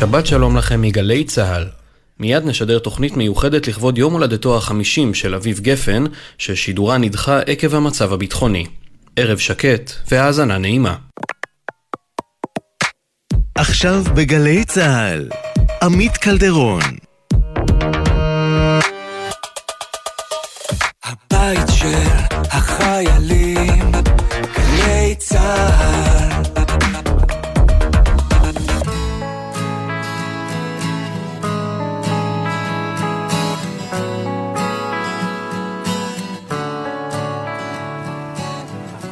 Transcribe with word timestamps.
שבת 0.00 0.26
שלום 0.26 0.56
לכם 0.56 0.82
מגלי 0.82 1.24
צה"ל. 1.24 1.68
מיד 2.20 2.44
נשדר 2.44 2.78
תוכנית 2.78 3.16
מיוחדת 3.16 3.68
לכבוד 3.68 3.98
יום 3.98 4.12
הולדתו 4.12 4.56
החמישים 4.56 5.14
של 5.14 5.34
אביב 5.34 5.60
גפן, 5.60 6.04
ששידורה 6.38 6.98
נדחה 6.98 7.40
עקב 7.40 7.74
המצב 7.74 8.12
הביטחוני. 8.12 8.66
ערב 9.16 9.38
שקט 9.38 9.92
והאזנה 10.10 10.58
נעימה. 10.58 10.96
עכשיו 13.54 14.02
בגלי 14.14 14.64
צה"ל, 14.64 15.28
עמית 15.82 16.16
קלדרון. 16.16 16.82
הבית 21.04 21.68
של 21.78 22.08
החיילים, 22.32 23.39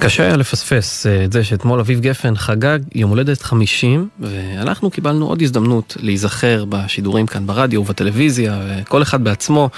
קשה 0.08 0.22
היה 0.22 0.36
לפספס 0.36 1.06
אה, 1.06 1.24
את 1.24 1.32
זה 1.32 1.44
שאתמול 1.44 1.80
אביב 1.80 2.00
גפן 2.00 2.36
חגג 2.36 2.78
יום 2.94 3.10
הולדת 3.10 3.42
50, 3.42 4.08
ואנחנו 4.20 4.90
קיבלנו 4.90 5.26
עוד 5.26 5.42
הזדמנות 5.42 5.96
להיזכר 6.00 6.64
בשידורים 6.68 7.26
כאן 7.26 7.46
ברדיו 7.46 7.80
ובטלוויזיה, 7.80 8.60
וכל 8.68 9.02
אחד 9.02 9.24
בעצמו, 9.24 9.70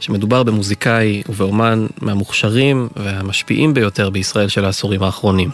שמדובר 0.00 0.42
במוזיקאי 0.42 1.22
ובאומן 1.28 1.86
מהמוכשרים 2.00 2.88
והמשפיעים 2.96 3.74
ביותר 3.74 4.10
בישראל 4.10 4.48
של 4.48 4.64
העשורים 4.64 5.02
האחרונים. 5.02 5.50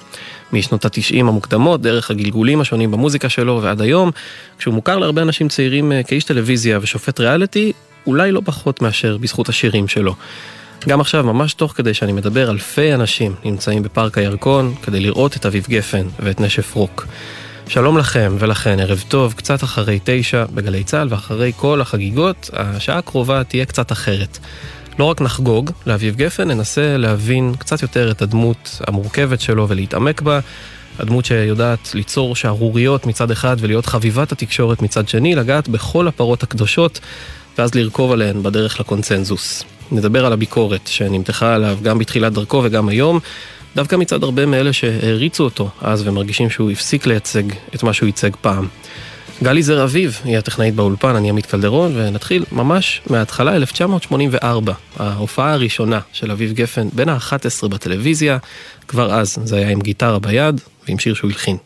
משנות 0.53 0.85
התשעים 0.85 1.29
המוקדמות, 1.29 1.83
דרך 1.83 2.11
הגלגולים 2.11 2.61
השונים 2.61 2.91
במוזיקה 2.91 3.29
שלו 3.29 3.61
ועד 3.63 3.81
היום, 3.81 4.11
כשהוא 4.59 4.75
מוכר 4.75 4.99
להרבה 4.99 5.23
אנשים 5.23 5.49
צעירים 5.49 5.93
אה, 5.93 6.03
כאיש 6.03 6.25
טלוויזיה 6.25 6.79
ושופט 6.83 7.21
ריאליטי, 7.21 7.73
אולי 8.07 8.33
לא 8.33 8.43
פחות 8.45 8.83
מאשר 8.83 9.17
בזכות 9.17 9.49
השירים 9.49 9.89
שלו. 9.89 10.15
גם 10.89 11.01
עכשיו, 11.01 11.25
ממש 11.25 11.55
תוך 11.55 11.73
כדי 11.73 11.95
שאני 11.95 12.13
מדבר, 12.13 12.51
אלפי 12.51 12.95
אנשים 12.95 13.35
נמצאים 13.45 13.83
בפארק 13.83 14.19
הירקון 14.19 14.75
כדי 14.83 15.01
לראות 15.01 15.37
את 15.37 15.47
אביב 15.47 15.67
גפן 15.69 16.07
ואת 16.21 16.41
נשף 16.41 16.75
רוק. 16.75 17.07
שלום 17.69 17.99
לכם 17.99 18.37
ולכן, 18.39 18.81
ערב 18.81 19.05
טוב, 19.09 19.33
קצת 19.33 19.65
אחרי 19.65 19.99
תשע 20.05 20.45
בגלי 20.55 20.85
צה"ל 20.85 21.09
ואחרי 21.11 21.53
כל 21.57 21.81
החגיגות, 21.81 22.51
השעה 22.53 22.99
הקרובה 22.99 23.45
תהיה 23.45 23.65
קצת 23.65 23.93
אחרת. 23.93 24.39
לא 24.99 25.05
רק 25.05 25.21
נחגוג 25.21 25.71
לאביב 25.87 26.17
גפן, 26.17 26.49
ננסה 26.49 26.97
להבין 26.97 27.55
קצת 27.59 27.83
יותר 27.83 28.11
את 28.11 28.23
הדמות 28.23 28.81
המורכבת 28.87 29.41
שלו 29.41 29.69
ולהתעמק 29.69 30.21
בה. 30.21 30.41
הדמות 30.99 31.25
שיודעת 31.25 31.95
ליצור 31.95 32.37
שערוריות 32.37 33.07
מצד 33.07 33.31
אחד 33.31 33.57
ולהיות 33.61 33.87
חביבת 33.87 34.33
התקשורת 34.33 34.83
מצד 34.83 35.09
שני, 35.09 35.35
לגעת 35.35 35.69
בכל 35.69 36.09
הפרות 36.09 36.43
הקדושות 36.43 37.01
ואז 37.59 37.75
לרכוב 37.75 38.13
עליהן 38.13 38.43
בדרך 38.43 38.81
לקונצנזוס. 38.81 39.65
נדבר 39.93 40.27
על 40.27 40.33
הביקורת 40.33 40.87
שנמתחה 40.87 41.55
עליו 41.55 41.79
גם 41.83 41.99
בתחילת 41.99 42.33
דרכו 42.33 42.61
וגם 42.65 42.89
היום, 42.89 43.19
דווקא 43.77 43.97
מצד 43.97 44.23
הרבה 44.23 44.47
מאלה 44.47 44.73
שהעריצו 44.73 45.45
אותו 45.45 45.71
אז 45.81 46.09
ומרגישים 46.09 46.51
שהוא 46.51 46.71
הפסיק 46.71 47.07
לייצג 47.07 47.43
את 47.75 47.83
מה 47.83 47.93
שהוא 47.93 48.07
ייצג 48.07 48.31
פעם. 48.41 48.69
גלי 49.43 49.63
זר 49.63 49.85
אביב 49.85 50.21
היא 50.25 50.39
הטכנאית 50.39 50.75
באולפן, 50.75 51.17
אני 51.17 51.29
עמית 51.29 51.47
קלדרון, 51.47 51.93
ונתחיל 51.95 52.45
ממש 52.53 53.03
מההתחלה, 53.11 53.57
1984, 53.57 54.73
ההופעה 54.97 55.53
הראשונה 55.53 56.01
של 56.13 56.31
אביב 56.31 56.53
גפן 56.53 56.89
בין 56.93 57.09
ה-11 57.09 57.69
בטלוויזיה, 57.69 58.39
כבר 58.89 59.15
אז 59.15 59.39
זה 59.45 59.57
היה 59.57 59.71
עם 59.71 59.81
גיטרה 59.81 60.19
ביד 60.19 60.61
ועם 60.89 60.99
שיר 60.99 61.15
שהוא 61.15 61.31
הלחין. 61.31 61.57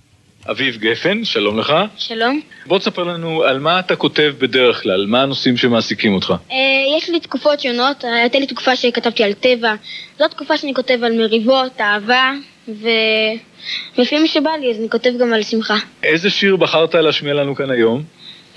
אביב 0.51 0.77
גפן, 0.77 1.25
שלום 1.25 1.59
לך. 1.59 1.75
שלום. 1.99 2.41
בוא 2.67 2.79
תספר 2.79 3.03
לנו 3.03 3.43
על 3.43 3.59
מה 3.59 3.79
אתה 3.79 3.97
כותב 3.97 4.35
בדרך 4.39 4.83
כלל, 4.83 5.07
מה 5.07 5.23
הנושאים 5.23 5.57
שמעסיקים 5.57 6.15
אותך. 6.15 6.35
אה, 6.51 6.57
יש 6.99 7.09
לי 7.11 7.21
תקופות 7.21 7.61
שונות, 7.61 8.05
הייתה 8.05 8.39
לי 8.39 8.47
תקופה 8.47 8.77
שכתבתי 8.77 9.25
על 9.25 9.33
טבע, 9.33 9.75
זאת 10.19 10.31
תקופה 10.31 10.57
שאני 10.57 10.75
כותב 10.75 10.99
על 11.05 11.13
מריבות, 11.19 11.81
אהבה, 11.81 12.33
ולפעמים 12.69 14.27
שבא 14.27 14.51
לי 14.61 14.71
אז 14.71 14.79
אני 14.79 14.91
כותב 14.91 15.11
גם 15.21 15.33
על 15.33 15.43
שמחה. 15.43 15.77
איזה 16.03 16.31
שיר 16.31 16.57
בחרת 16.57 16.95
להשמיע 16.95 17.35
לנו 17.35 17.55
כאן 17.55 17.71
היום? 17.71 18.03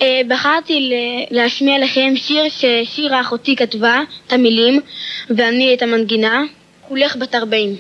אה, 0.02 0.22
בחרתי 0.28 0.92
להשמיע 1.32 1.80
לכם 1.80 2.14
שיר 2.16 2.44
ששירה 2.50 3.22
אחותי 3.22 3.56
כתבה, 3.56 4.00
את 4.28 4.34
המילים, 4.34 4.82
ואני 5.30 5.74
את 5.74 5.82
המנגינה, 5.82 6.44
כולך 6.88 7.16
בת 7.16 7.36
ארבעים. 7.36 7.76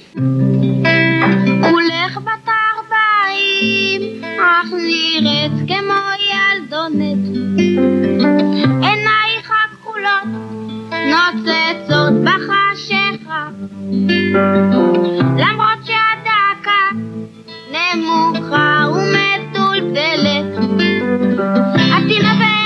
כולך 1.61 2.17
בת 2.17 2.56
ארבעים, 3.57 4.21
אך 4.39 4.71
נראית 4.73 5.51
כמו 5.67 6.01
ילדונת. 6.29 7.23
עינייך 8.83 9.51
הכחולות 9.51 10.27
נוצצות 10.91 12.13
בחשיכה, 12.23 13.47
למרות 15.37 15.79
שהדקה 15.85 16.83
נמוכה 17.71 18.85
ומטולטלת. 18.91 20.45
את 21.77 22.03
תנבא 22.07 22.57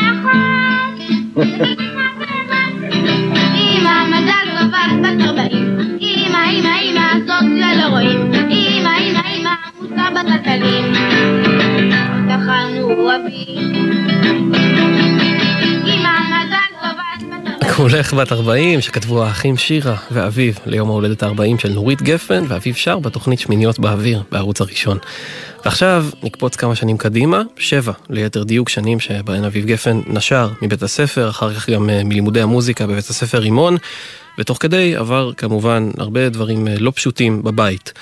אמא 3.56 4.06
מזל 4.08 4.48
טוב 4.60 4.74
את 4.76 5.02
בת 5.02 5.28
ארבעים, 5.28 5.78
אמא 6.02 6.38
אמא 6.52 6.76
אמא 6.84 7.20
זאת 7.28 7.44
לא 7.78 7.88
רואים, 7.90 8.32
אמא 8.50 8.90
אמא 9.00 9.31
מוסר 10.02 10.14
בטלטלים, 10.22 10.94
טחנו 12.30 12.88
טוב 12.88 13.08
את 13.08 13.12
בת 13.12 13.12
ארבעים. 13.14 13.72
כולך 17.76 18.14
בת 18.14 18.32
40 18.32 18.82
שכתבו 18.82 19.24
האחים 19.24 19.58
שירה 19.58 19.96
ואביב 20.12 20.60
ליום 20.66 20.90
ההולדת 20.90 21.24
ה-40 21.24 21.62
של 21.62 21.70
נורית 21.70 22.02
גפן 22.02 22.44
ואביב 22.48 22.76
שר 22.76 23.00
בתוכנית 23.00 23.40
שמיניות 23.40 23.80
באוויר 23.80 24.24
בערוץ 24.32 24.62
הראשון. 24.62 24.98
ועכשיו 25.66 26.06
נקפוץ 26.24 26.56
כמה 26.56 26.76
שנים 26.76 26.98
קדימה, 26.98 27.42
שבע 27.58 27.94
ליתר 28.10 28.44
דיוק 28.44 28.70
שנים 28.70 29.00
שבהן 29.00 29.44
אביב 29.44 29.66
גפן 29.66 30.02
נשר 30.08 30.50
מבית 30.62 30.84
הספר, 30.84 31.30
אחר 31.30 31.54
כך 31.54 31.70
גם 31.70 31.90
אה, 31.90 32.04
מלימודי 32.04 32.42
המוזיקה 32.42 32.88
בבית 32.88 33.10
הספר 33.10 33.38
רימון, 33.38 33.78
ותוך 34.40 34.58
כדי 34.62 34.96
עבר 34.96 35.34
כמובן 35.38 35.90
הרבה 35.98 36.30
דברים 36.30 36.68
אה, 36.68 36.76
לא 36.80 36.92
פשוטים 36.96 37.44
בבית. 37.44 37.94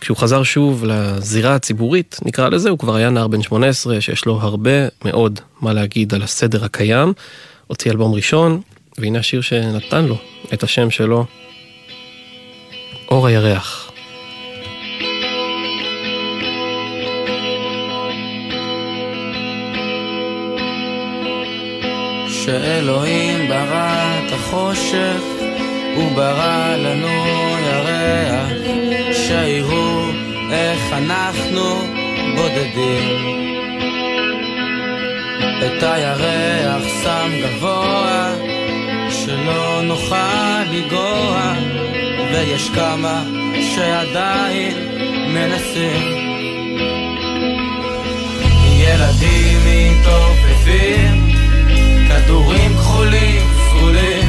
כשהוא 0.00 0.16
חזר 0.16 0.42
שוב 0.42 0.84
לזירה 0.84 1.54
הציבורית, 1.54 2.18
נקרא 2.24 2.48
לזה, 2.48 2.70
הוא 2.70 2.78
כבר 2.78 2.94
היה 2.94 3.10
נער 3.10 3.28
בן 3.28 3.42
18 3.42 4.00
שיש 4.00 4.24
לו 4.24 4.40
הרבה 4.40 4.70
מאוד 5.04 5.40
מה 5.60 5.72
להגיד 5.72 6.14
על 6.14 6.22
הסדר 6.22 6.64
הקיים. 6.64 7.12
הוציא 7.66 7.90
אלבום 7.90 8.14
ראשון, 8.14 8.60
והנה 8.98 9.18
השיר 9.18 9.40
שנתן 9.40 10.04
לו 10.04 10.16
את 10.52 10.62
השם 10.62 10.90
שלו, 10.90 11.24
אור 13.08 13.26
הירח. 13.26 13.90
שאלוהים 22.28 23.48
ברא 23.48 24.18
את 24.18 24.32
החושך, 24.32 25.20
הוא 25.96 26.12
ברא 26.16 26.76
לנו 26.76 27.08
ירח, 27.66 28.83
שיראו 29.54 30.06
איך 30.50 30.92
אנחנו 30.92 31.62
בודדים. 32.36 33.34
את 35.66 35.82
הירח 35.82 36.82
שם 37.02 37.30
גבוה, 37.42 38.34
שלא 39.10 39.82
נוכל 39.82 40.62
לגוע, 40.70 41.52
ויש 42.32 42.70
כמה 42.74 43.22
שעדיין 43.74 44.76
מנסים. 45.28 46.24
ילדים 48.78 49.58
מתעופפים 49.66 51.30
כדורים 52.08 52.76
כחולים 52.76 53.42
סגולים 53.68 54.23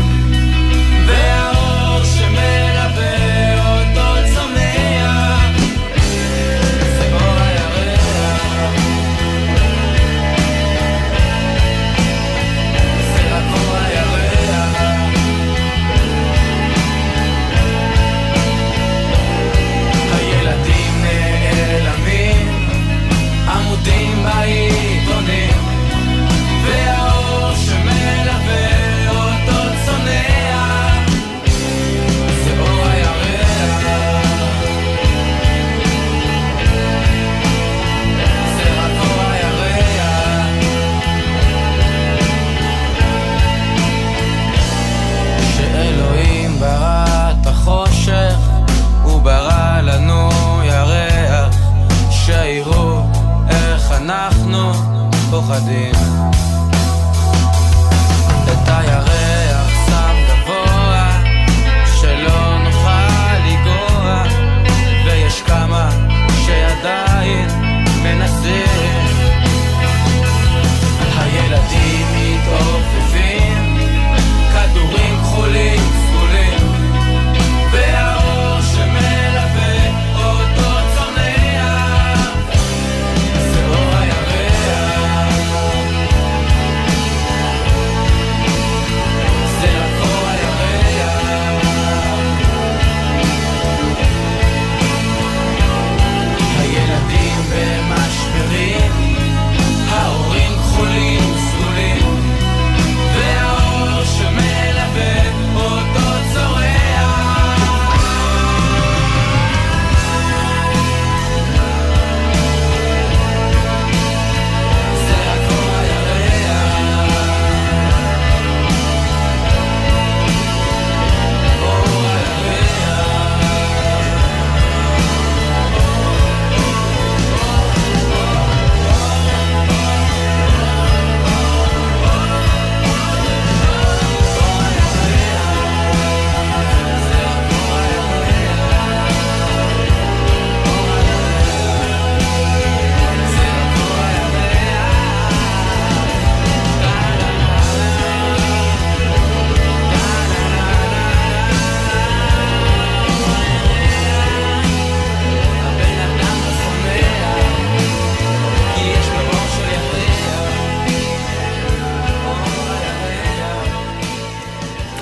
Padim 55.56 56.05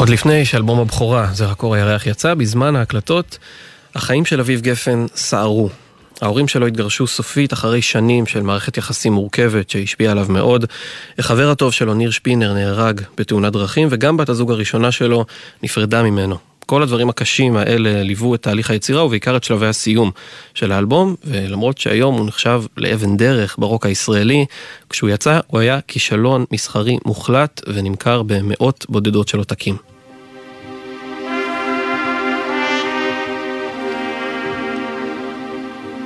עוד 0.03 0.09
לפני 0.09 0.45
שאלבום 0.45 0.79
הבכורה, 0.79 1.27
זה 1.33 1.45
רק 1.45 1.63
אור 1.63 1.75
הירח 1.75 2.07
יצא, 2.07 2.33
בזמן 2.33 2.75
ההקלטות, 2.75 3.37
החיים 3.95 4.25
של 4.25 4.39
אביב 4.39 4.61
גפן 4.61 5.05
סערו. 5.15 5.69
ההורים 6.21 6.47
שלו 6.47 6.67
התגרשו 6.67 7.07
סופית 7.07 7.53
אחרי 7.53 7.81
שנים 7.81 8.25
של 8.25 8.41
מערכת 8.41 8.77
יחסים 8.77 9.13
מורכבת 9.13 9.69
שהשפיעה 9.69 10.11
עליו 10.11 10.25
מאוד. 10.29 10.65
החבר 11.19 11.49
הטוב 11.49 11.73
שלו, 11.73 11.93
ניר 11.93 12.11
שפינר, 12.11 12.53
נהרג 12.53 13.01
בתאונת 13.17 13.53
דרכים, 13.53 13.87
וגם 13.91 14.17
בת 14.17 14.29
הזוג 14.29 14.51
הראשונה 14.51 14.91
שלו 14.91 15.25
נפרדה 15.63 16.03
ממנו. 16.03 16.37
כל 16.65 16.83
הדברים 16.83 17.09
הקשים 17.09 17.57
האלה 17.57 18.03
ליוו 18.03 18.35
את 18.35 18.41
תהליך 18.41 18.69
היצירה 18.69 19.05
ובעיקר 19.05 19.35
את 19.35 19.43
שלבי 19.43 19.67
הסיום 19.67 20.11
של 20.53 20.71
האלבום, 20.71 21.15
ולמרות 21.23 21.77
שהיום 21.77 22.15
הוא 22.15 22.27
נחשב 22.27 22.63
לאבן 22.77 23.17
דרך 23.17 23.55
ברוק 23.59 23.85
הישראלי, 23.85 24.45
כשהוא 24.89 25.09
יצא 25.09 25.39
הוא 25.47 25.59
היה 25.59 25.79
כישלון 25.87 26.45
מסחרי 26.51 26.97
מוחלט 27.05 27.61
ונמכר 27.67 28.23
במאות 28.23 28.85
בודדות 28.89 29.27
של 29.27 29.37
עותקים. 29.37 29.92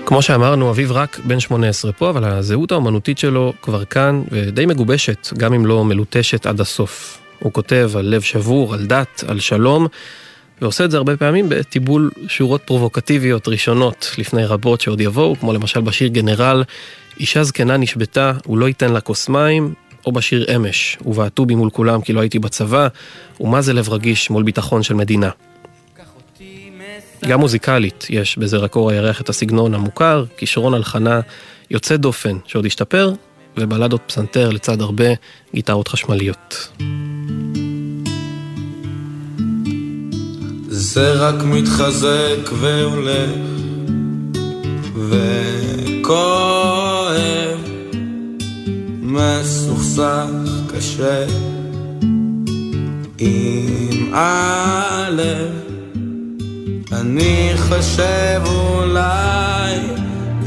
כמו 0.07 0.21
שאמרנו, 0.21 0.69
אביב 0.69 0.91
רק 0.91 1.19
בן 1.23 1.39
18 1.39 1.91
פה, 1.91 2.09
אבל 2.09 2.23
הזהות 2.23 2.71
האומנותית 2.71 3.17
שלו 3.17 3.53
כבר 3.61 3.85
כאן 3.85 4.23
ודי 4.31 4.65
מגובשת, 4.65 5.33
גם 5.37 5.53
אם 5.53 5.65
לא 5.65 5.85
מלוטשת 5.85 6.45
עד 6.45 6.61
הסוף. 6.61 7.19
הוא 7.39 7.53
כותב 7.53 7.91
על 7.95 8.05
לב 8.05 8.21
שבור, 8.21 8.73
על 8.73 8.85
דת, 8.85 9.23
על 9.27 9.39
שלום, 9.39 9.87
ועושה 10.61 10.85
את 10.85 10.91
זה 10.91 10.97
הרבה 10.97 11.17
פעמים 11.17 11.49
בטיבול 11.49 12.11
שורות 12.27 12.61
פרובוקטיביות 12.65 13.47
ראשונות 13.47 14.11
לפני 14.17 14.45
רבות 14.45 14.81
שעוד 14.81 15.01
יבואו, 15.01 15.35
כמו 15.39 15.53
למשל 15.53 15.81
בשיר 15.81 16.07
גנרל, 16.07 16.63
אישה 17.19 17.43
זקנה 17.43 17.77
נשבתה, 17.77 18.33
הוא 18.45 18.57
לא 18.57 18.67
ייתן 18.67 18.93
לה 18.93 19.01
כוס 19.01 19.29
מים, 19.29 19.73
או 20.05 20.11
בשיר 20.11 20.55
אמש, 20.55 20.97
ובעטו 21.05 21.45
בי 21.45 21.55
מול 21.55 21.69
כולם 21.69 22.01
כי 22.01 22.13
לא 22.13 22.19
הייתי 22.19 22.39
בצבא, 22.39 22.87
ומה 23.39 23.61
זה 23.61 23.73
לב 23.73 23.89
רגיש 23.89 24.29
מול 24.29 24.43
ביטחון 24.43 24.83
של 24.83 24.93
מדינה. 24.93 25.29
גם 27.25 27.39
מוזיקלית 27.39 28.07
יש 28.09 28.37
בזה 28.37 28.57
רק 28.57 28.75
אור 28.75 28.91
הירח 28.91 29.21
את 29.21 29.29
הסגנון 29.29 29.73
המוכר, 29.73 30.25
כישרון 30.37 30.73
הלחנה 30.73 31.19
יוצא 31.71 31.97
דופן 31.97 32.37
שעוד 32.45 32.65
השתפר, 32.65 33.13
ובלדות 33.57 34.01
פסנתר 34.07 34.49
לצד 34.49 34.81
הרבה 34.81 35.05
גיטרות 35.53 35.87
חשמליות. 35.87 36.69
זה 40.67 41.13
רק 41.13 41.43
מתחזק 41.43 42.51
והולך 42.59 43.29
וכואב 44.95 46.17
מסוכסך 49.01 50.27
קשה 50.73 51.25
עם 53.19 54.13
הלב 54.13 55.66
אני 56.91 57.51
חושב 57.57 58.41
אולי 58.45 59.79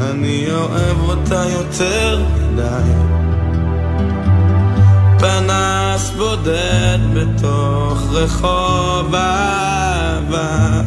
אני 0.00 0.46
אוהב 0.52 1.00
אותה 1.00 1.44
יותר 1.48 2.22
מדי. 2.34 2.92
פנס 5.18 6.10
בודד 6.16 6.98
בתוך 7.14 8.02
רחוב 8.12 9.14
אהבה. 9.14 10.80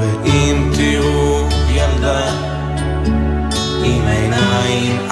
ואם 0.00 0.70
תראו 0.76 1.48
ילדה 1.70 2.30
עם 3.84 4.06
עיניים 4.06 5.10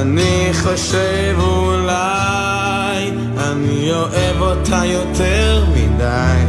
אני 0.00 0.50
חושב 0.62 1.36
אולי 1.38 3.10
אני 3.38 3.92
אוהב 3.92 4.40
אותה 4.40 4.84
יותר 4.84 5.64
מדי. 5.74 6.44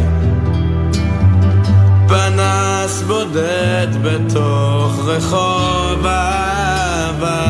פנס 2.07 3.01
בודד 3.01 3.87
בתוך 4.03 4.99
רחוב 5.05 6.05
אהבה. 6.05 7.43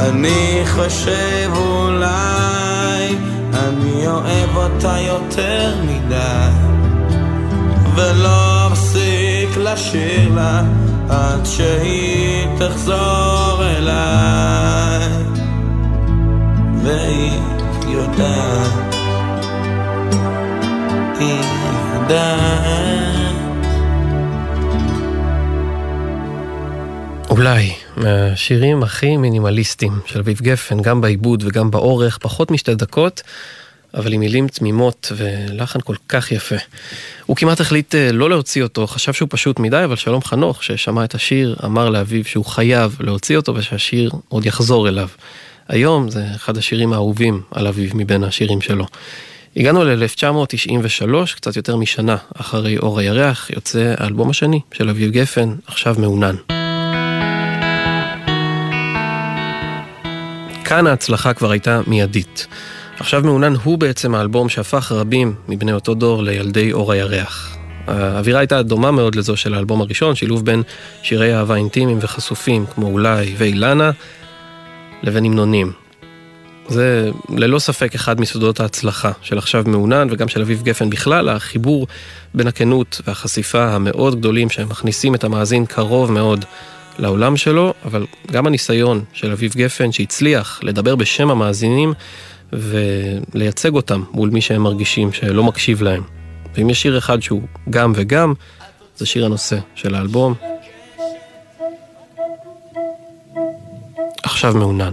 אני 0.00 0.62
חושב 0.66 1.50
אולי 1.56 3.16
אני 3.54 4.06
אוהב 4.06 4.56
אותה 4.56 4.96
יותר 5.00 5.74
מדי. 5.82 6.50
ולא 7.94 8.57
לשיר 9.72 10.34
לה 10.34 10.62
עד 11.08 11.46
שהיא 11.46 12.46
תחזור 12.58 13.62
אליי. 13.64 15.08
והיא 16.82 17.40
יודעת, 17.88 18.94
היא 21.20 21.40
יודעת. 21.94 22.58
אולי 27.30 27.72
מהשירים 27.96 28.82
הכי 28.82 29.16
מינימליסטיים 29.16 30.00
של 30.06 30.18
אביב 30.18 30.40
גפן, 30.40 30.82
גם 30.82 31.00
בעיבוד 31.00 31.42
וגם 31.46 31.70
באורך, 31.70 32.18
פחות 32.18 32.50
משתי 32.50 32.74
דקות, 32.74 33.22
אבל 33.94 34.12
עם 34.12 34.20
מילים 34.20 34.48
תמימות 34.48 35.12
ולחן 35.16 35.80
כל 35.80 35.94
כך 36.08 36.32
יפה. 36.32 36.56
הוא 37.26 37.36
כמעט 37.36 37.60
החליט 37.60 37.94
אה, 37.94 38.12
לא 38.12 38.30
להוציא 38.30 38.62
אותו, 38.62 38.86
חשב 38.86 39.12
שהוא 39.12 39.28
פשוט 39.30 39.58
מדי, 39.58 39.84
אבל 39.84 39.96
שלום 39.96 40.22
חנוך, 40.22 40.64
ששמע 40.64 41.04
את 41.04 41.14
השיר, 41.14 41.56
אמר 41.64 41.90
לאביו 41.90 42.24
שהוא 42.24 42.44
חייב 42.44 42.96
להוציא 43.00 43.36
אותו 43.36 43.54
ושהשיר 43.54 44.10
עוד 44.28 44.46
יחזור 44.46 44.88
אליו. 44.88 45.08
היום 45.68 46.10
זה 46.10 46.24
אחד 46.34 46.56
השירים 46.56 46.92
האהובים 46.92 47.42
על 47.50 47.66
אביב 47.66 47.92
מבין 47.94 48.24
השירים 48.24 48.60
שלו. 48.60 48.86
הגענו 49.56 49.84
ל-1993, 49.84 51.34
קצת 51.34 51.56
יותר 51.56 51.76
משנה 51.76 52.16
אחרי 52.36 52.78
אור 52.78 52.98
הירח, 52.98 53.50
יוצא 53.50 53.94
האלבום 53.98 54.30
השני 54.30 54.60
של 54.72 54.88
אביב 54.88 55.10
גפן, 55.10 55.54
עכשיו 55.66 55.96
מעונן. 55.98 56.34
כאן 60.64 60.86
ההצלחה 60.86 61.34
כבר 61.34 61.50
הייתה 61.50 61.80
מיידית. 61.86 62.46
עכשיו 63.00 63.22
מעונן 63.24 63.54
הוא 63.54 63.78
בעצם 63.78 64.14
האלבום 64.14 64.48
שהפך 64.48 64.92
רבים 64.92 65.34
מבני 65.48 65.72
אותו 65.72 65.94
דור 65.94 66.22
לילדי 66.22 66.72
אור 66.72 66.92
הירח. 66.92 67.56
האווירה 67.86 68.40
הייתה 68.40 68.62
דומה 68.62 68.90
מאוד 68.90 69.14
לזו 69.14 69.36
של 69.36 69.54
האלבום 69.54 69.80
הראשון, 69.80 70.14
שילוב 70.14 70.44
בין 70.44 70.62
שירי 71.02 71.34
אהבה 71.34 71.56
אינטימיים 71.56 71.98
וחשופים, 72.00 72.66
כמו 72.74 72.86
אולי 72.86 73.34
ואילנה, 73.38 73.90
לבין 75.02 75.24
המנונים. 75.24 75.72
זה 76.68 77.10
ללא 77.28 77.58
ספק 77.58 77.94
אחד 77.94 78.20
מסודות 78.20 78.60
ההצלחה 78.60 79.12
של 79.22 79.38
עכשיו 79.38 79.64
מעונן 79.66 80.08
וגם 80.10 80.28
של 80.28 80.40
אביב 80.40 80.62
גפן 80.62 80.90
בכלל, 80.90 81.28
החיבור 81.28 81.86
בין 82.34 82.46
הכנות 82.46 83.00
והחשיפה 83.06 83.64
המאוד 83.64 84.18
גדולים 84.18 84.50
שהם 84.50 84.68
מכניסים 84.68 85.14
את 85.14 85.24
המאזין 85.24 85.66
קרוב 85.66 86.12
מאוד 86.12 86.44
לעולם 86.98 87.36
שלו, 87.36 87.74
אבל 87.84 88.06
גם 88.32 88.46
הניסיון 88.46 89.04
של 89.12 89.32
אביב 89.32 89.52
גפן 89.56 89.92
שהצליח 89.92 90.60
לדבר 90.62 90.96
בשם 90.96 91.30
המאזינים 91.30 91.94
ולייצג 92.52 93.74
אותם 93.74 94.02
מול 94.12 94.30
מי 94.30 94.40
שהם 94.40 94.62
מרגישים 94.62 95.12
שלא 95.12 95.44
מקשיב 95.44 95.82
להם. 95.82 96.02
ואם 96.54 96.70
יש 96.70 96.82
שיר 96.82 96.98
אחד 96.98 97.22
שהוא 97.22 97.42
גם 97.70 97.92
וגם, 97.96 98.34
זה 98.96 99.06
שיר 99.06 99.24
הנושא 99.24 99.58
של 99.74 99.94
האלבום. 99.94 100.34
עכשיו 104.22 104.54
מעונן. 104.54 104.92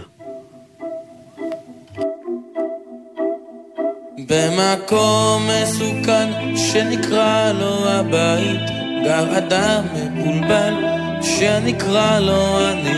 במקום 4.30 5.48
מסוכן 5.48 6.56
שנקרא 6.58 7.52
לו 7.52 7.90
הבית, 7.90 8.70
גר 9.04 9.38
אדם 9.38 9.84
מבולבל 9.94 10.74
שנקרא 11.22 12.20
לו 12.20 12.60
אני, 12.72 12.98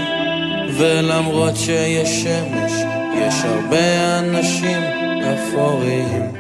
ולמרות 0.78 1.56
שיש 1.56 2.24
שמש, 2.24 2.72
יש 3.18 3.36
הרבה 3.46 4.20
אנשים 4.20 4.82
אפורים. 5.34 6.32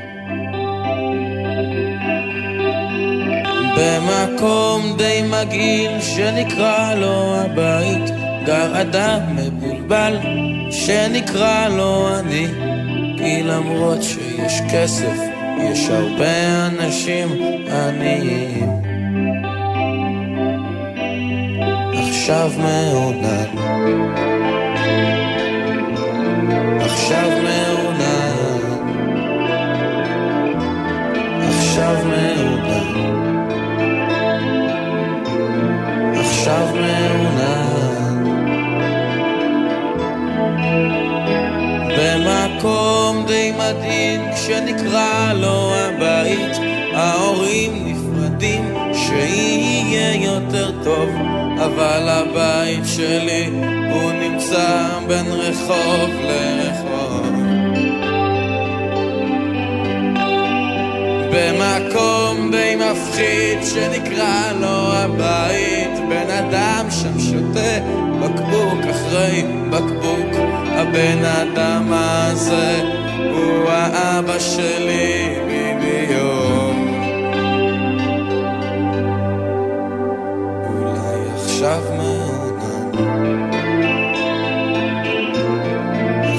במקום 3.77 4.81
די 4.97 5.21
מגעיל 5.31 6.01
שנקרא 6.01 6.95
לו 6.95 7.35
הבית, 7.35 8.11
גר 8.45 8.81
אדם 8.81 9.19
מבולבל 9.35 10.17
שנקרא 10.71 11.67
לו 11.69 12.07
אני. 12.19 12.47
כי 13.17 13.43
למרות 13.43 14.03
שיש 14.03 14.61
כסף, 14.71 15.17
יש 15.59 15.89
הרבה 15.89 16.67
אנשים 16.67 17.27
עניים. 17.71 18.69
עכשיו 22.09 22.51
מעונן, 22.57 23.57
עכשיו 31.77 31.97
מעונן, 32.05 33.37
עכשיו 36.19 36.67
מעונן. 36.73 38.23
במקום 41.97 43.25
די 43.27 43.51
מדהים 43.57 44.21
כשנקרא 44.35 45.33
לו 45.33 45.73
הבית 45.75 46.57
ההורים 46.93 47.71
נפרדים 47.85 48.73
שיהיה 48.93 50.25
יותר 50.25 50.71
טוב 50.83 51.09
אבל 51.57 52.09
הבית 52.09 52.83
שלי 52.85 53.49
הוא 53.91 54.11
נמצא 54.11 54.87
בין 55.07 55.25
רחוב 55.27 56.09
לרחוב 56.21 57.26
במקום 61.37 62.51
די 62.51 62.75
מפחיד 62.75 63.59
שנקרא 63.63 64.51
לו 64.59 64.93
הבית. 64.93 65.99
בן 66.09 66.29
אדם 66.29 66.85
שם 66.89 67.19
שותה 67.19 67.79
בקבוק 68.19 68.79
אחרי 68.91 69.43
בקבוק. 69.69 70.57
הבן 70.77 71.25
אדם 71.25 71.93
הזה 71.93 72.81
הוא 73.33 73.69
האבא 73.69 74.39
שלי 74.39 75.35
בדיוק 75.47 76.77
אולי 80.65 81.31
עכשיו 81.35 81.81
מעונן 81.97 82.91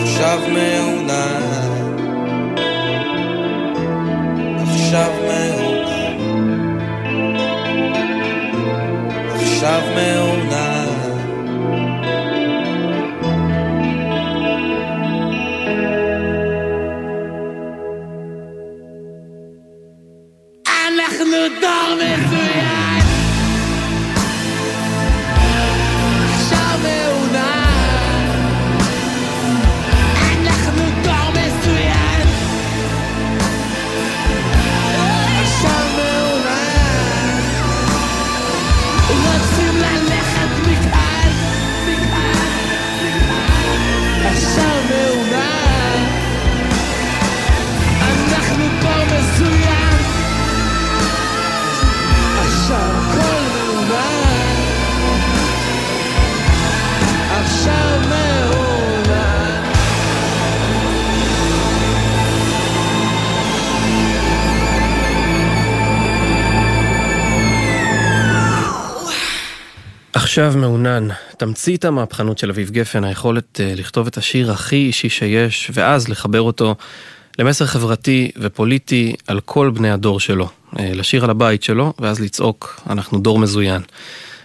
עכשיו 0.02 0.38
מעונן 0.52 0.87
אנחנו 21.64 22.17
עכשיו 70.18 70.52
מעונן, 70.56 71.08
תמצית 71.36 71.84
המהפכנות 71.84 72.38
של 72.38 72.50
אביב 72.50 72.70
גפן, 72.70 73.04
היכולת 73.04 73.60
אה, 73.60 73.72
לכתוב 73.76 74.06
את 74.06 74.16
השיר 74.16 74.52
הכי 74.52 74.76
אישי 74.76 75.08
שיש, 75.08 75.70
ואז 75.74 76.08
לחבר 76.08 76.40
אותו 76.40 76.74
למסר 77.38 77.66
חברתי 77.66 78.30
ופוליטי 78.36 79.14
על 79.26 79.40
כל 79.40 79.70
בני 79.70 79.90
הדור 79.90 80.20
שלו. 80.20 80.48
אה, 80.78 80.90
לשיר 80.94 81.24
על 81.24 81.30
הבית 81.30 81.62
שלו, 81.62 81.92
ואז 81.98 82.20
לצעוק, 82.20 82.80
אנחנו 82.90 83.18
דור 83.18 83.38
מזוין. 83.38 83.82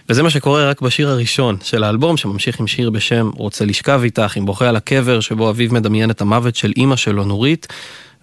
וזה 0.08 0.22
מה 0.22 0.30
שקורה 0.30 0.70
רק 0.70 0.80
בשיר 0.80 1.08
הראשון 1.08 1.56
של 1.62 1.84
האלבום, 1.84 2.16
שממשיך 2.16 2.60
עם 2.60 2.66
שיר 2.66 2.90
בשם 2.90 3.30
רוצה 3.36 3.64
לשכב 3.64 4.00
איתך, 4.04 4.36
עם 4.36 4.46
בוכה 4.46 4.68
על 4.68 4.76
הקבר, 4.76 5.20
שבו 5.20 5.50
אביב 5.50 5.74
מדמיין 5.74 6.10
את 6.10 6.20
המוות 6.20 6.56
של 6.56 6.72
אימא 6.76 6.96
שלו, 6.96 7.24
נורית, 7.24 7.66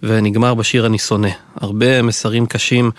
ונגמר 0.02 0.54
בשיר 0.54 0.86
אני 0.86 0.98
שונא. 0.98 1.30
הרבה 1.60 2.02
מסרים 2.02 2.46
קשים 2.46 2.90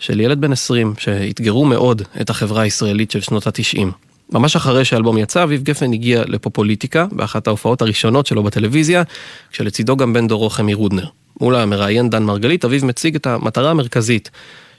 של 0.00 0.20
ילד 0.20 0.40
בן 0.40 0.52
20, 0.52 0.94
שאתגרו 0.98 1.64
מאוד 1.64 2.02
את 2.20 2.30
החברה 2.30 2.62
הישראלית 2.62 3.10
של 3.10 3.20
שנות 3.20 3.46
ה-90. 3.46 3.86
ממש 4.32 4.56
אחרי 4.56 4.84
שהאלבום 4.84 5.18
יצא, 5.18 5.42
אביב 5.42 5.62
גפן 5.62 5.92
הגיע 5.92 6.22
לפופוליטיקה, 6.26 7.06
באחת 7.12 7.46
ההופעות 7.46 7.82
הראשונות 7.82 8.26
שלו 8.26 8.42
בטלוויזיה, 8.42 9.02
כשלצידו 9.50 9.96
גם 9.96 10.12
בן 10.12 10.28
דורו 10.28 10.50
חמי 10.50 10.74
רודנר. 10.74 11.06
מול 11.40 11.54
המראיין 11.54 12.10
דן 12.10 12.22
מרגלית, 12.22 12.64
אביב 12.64 12.84
מציג 12.84 13.14
את 13.14 13.26
המטרה 13.26 13.70
המרכזית 13.70 14.30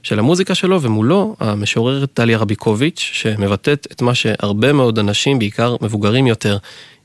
של 0.04 0.20
המוזיקה 0.20 0.56
שלו, 0.56 0.82
ומולו 0.82 1.36
המשוררת 1.40 2.20
דליה 2.20 2.38
רביקוביץ', 2.38 3.10
שמבטאת 3.14 3.88
את 3.92 4.02
מה 4.02 4.16
שהרבה 4.16 4.74
מאוד 4.74 5.00
אנשים, 5.00 5.40
בעיקר 5.40 5.76
מבוגרים 5.82 6.28
יותר, 6.28 6.58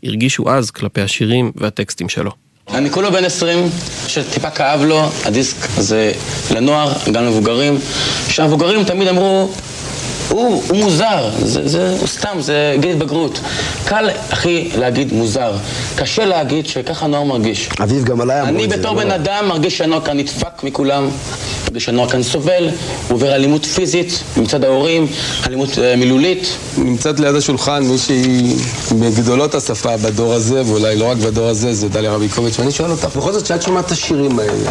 הרגישו 0.03 0.51
אז 0.51 0.71
כלפי 0.71 1.01
השירים 1.01 1.53
והטקסטים 1.57 2.09
שלו. 2.09 2.46
אני 2.75 2.91
כולו 2.91 3.13
בן 3.13 3.25
20, 3.25 3.71
שטיפה 4.07 4.51
כאב 4.51 4.83
לו, 4.83 5.03
הדיסק 5.25 5.57
הזה 5.77 6.13
לנוער, 6.51 6.93
גם 7.13 7.25
למבוגרים, 7.25 7.79
שהמבוגרים 8.29 8.85
תמיד 8.85 9.09
אמרו, 9.09 9.49
הוא, 10.29 10.63
הוא 10.69 10.77
מוזר, 10.77 11.31
זה, 11.39 11.69
זה 11.69 11.97
הוא 12.01 12.07
סתם, 12.07 12.37
זה 12.41 12.77
גיל 12.81 12.91
התבגרות. 12.91 13.41
קל, 13.85 14.11
אחי, 14.31 14.71
להגיד 14.79 15.13
מוזר. 15.13 15.53
קשה 15.97 16.25
להגיד 16.25 16.67
שככה 16.67 17.05
הנוער 17.05 17.25
מרגיש. 17.25 17.69
אביב, 17.83 18.05
גם 18.05 18.21
עליי 18.21 18.41
אמרו 18.41 18.55
אני 18.55 18.65
את 18.65 18.71
זה. 18.71 18.77
בתור 18.77 18.95
לא? 18.95 19.05
בן 19.05 19.11
אדם 19.11 19.45
מרגיש 19.49 19.79
שהנוער 19.79 20.05
כאן 20.05 20.17
נדפק 20.17 20.65
מכולם, 20.65 21.09
מרגיש 21.65 21.85
שהנוער 21.85 22.09
כאן 22.09 22.23
סובל, 22.23 22.65
הוא 22.65 23.15
עובר 23.15 23.35
אלימות 23.35 23.67
פיזית 23.67 24.23
מצד 24.37 24.65
ההורים, 24.65 25.07
אלימות 25.47 25.79
אה, 25.79 25.97
מילולית. 25.97 26.57
נמצאת 26.79 27.21
ליד 27.21 27.35
השולחן 27.35 27.83
מישהי 27.83 28.55
מגדולות 28.95 29.55
השפה 29.55 29.97
בדור 29.97 30.33
הזה, 30.33 30.63
ואולי 30.67 30.97
לא 30.97 31.11
רק 31.11 31.17
בדור 31.17 31.49
הזה, 31.49 31.75
זה 31.75 31.89
דליה 31.89 32.13
רביקוביץ', 32.13 32.59
ואני 32.59 32.73
שואל 32.73 32.91
אותך, 32.91 33.17
בכל 33.17 33.33
זאת, 33.33 33.43
כשאת 33.43 33.63
שומעת 33.63 33.87
את 33.87 33.91
השירים 33.91 34.39
האלה, 34.39 34.71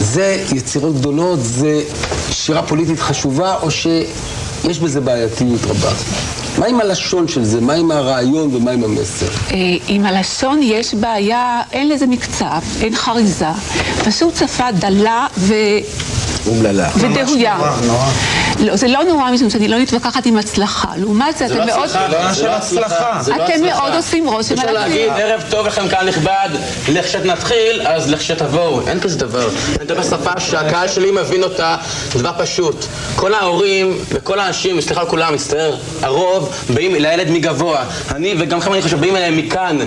זה 0.00 0.44
יצירות 0.54 0.94
גדולות, 0.94 1.38
זה 1.42 1.80
שירה 2.30 2.62
פוליטית 2.62 3.00
חשובה, 3.00 3.56
או 3.62 3.70
שיש 4.62 4.78
בזה 4.78 5.00
בעייתיות 5.00 5.60
רבה? 5.64 5.90
מה 6.58 6.66
עם 6.66 6.80
הלשון 6.80 7.28
של 7.28 7.44
זה? 7.44 7.60
מה 7.60 7.72
עם 7.72 7.90
הרעיון 7.90 8.54
ומה 8.54 8.70
עם 8.70 8.84
המסר? 8.84 9.26
אה, 9.26 9.56
עם 9.88 10.06
הלשון 10.06 10.60
יש 10.62 10.94
בעיה, 10.94 11.60
אין 11.72 11.88
לזה 11.88 12.06
מקצב, 12.06 12.60
אין 12.80 12.96
חריזה. 12.96 13.46
פשוט 14.04 14.36
שפה 14.36 14.72
דלה 14.72 15.26
ו... 15.38 15.54
אומללה. 16.46 16.88
ודהויה. 16.96 17.58
לא, 18.58 18.76
זה 18.76 18.88
לא 18.88 19.04
נורא 19.04 19.30
משום 19.30 19.50
שאני 19.50 19.68
לא 19.68 19.78
מתווכחת 19.78 20.26
עם 20.26 20.36
הצלחה. 20.36 20.88
לעומת 20.96 21.38
זה, 21.38 21.46
אתם 21.46 21.66
מאוד... 21.66 21.88
זה 21.88 21.98
לא 22.46 22.56
הצלחה. 22.56 23.20
לא 23.26 23.34
אתם. 23.34 23.64
מאוד 23.64 23.94
עושים 23.94 24.28
רושם 24.28 24.54
אפשר 24.54 24.68
על 24.68 24.74
להגיד, 24.74 25.08
הצלילה. 25.10 25.16
ערב 25.16 25.42
טוב 25.50 25.66
לכם 25.66 25.88
קהל 25.88 26.08
נכבד, 26.08 26.48
לכשנתחיל, 26.88 27.82
אז 27.86 28.10
לכשתבואו. 28.10 28.88
אין 28.88 29.00
כזה 29.00 29.18
דבר. 29.18 29.48
אני 29.48 29.84
מדבר 29.84 30.02
שפה 30.02 30.40
שהקהל 30.40 30.88
שלי 30.88 31.10
מבין 31.10 31.42
אותה, 31.42 31.76
זה 32.12 32.18
דבר 32.18 32.32
פשוט. 32.38 32.84
כל 33.16 33.34
ההורים 33.34 33.98
וכל 34.08 34.38
האנשים, 34.40 34.51
סליחה 34.52 35.00
על 35.00 35.08
כולם, 35.08 35.34
מצטער, 35.34 35.76
הרוב 36.02 36.54
באים 36.74 36.94
לילד 36.94 37.30
מגבוה. 37.30 37.84
אני 38.14 38.34
וגם 38.38 38.58
לכם 38.58 38.72
אני 38.72 38.82
חושב, 38.82 39.00
באים 39.00 39.16
אליהם 39.16 39.36
מכאן, 39.36 39.78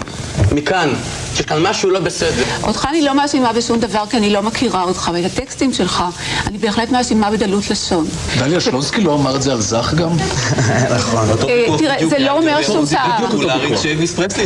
מכאן. 0.51 0.93
שיש 1.35 1.45
כאן 1.45 1.61
משהו 1.67 1.89
לא 1.91 1.99
בסדר. 1.99 2.43
אותך 2.63 2.85
אני 2.89 3.01
לא 3.01 3.15
מאשימה 3.15 3.53
בשום 3.53 3.79
דבר 3.79 4.03
כי 4.09 4.17
אני 4.17 4.29
לא 4.29 4.41
מכירה 4.43 4.83
אותך, 4.83 5.11
ואת 5.13 5.25
הטקסטים 5.25 5.73
שלך 5.73 6.03
אני 6.47 6.57
בהחלט 6.57 6.89
מאשימה 6.91 7.31
בדלות 7.31 7.69
לשון. 7.69 8.07
דליה 8.39 8.59
שלונסקי 8.59 9.01
לא 9.01 9.13
אמר 9.15 9.35
את 9.35 9.41
זה 9.41 9.51
על 9.51 9.61
זך 9.61 9.93
גם? 9.97 10.09
נכון. 10.97 11.29
אה, 11.49 11.65
תראה, 11.77 11.95
זה 12.09 12.19
לא 12.19 12.31
אומר 12.31 12.61
שום 12.63 12.85
טעם. 12.85 13.11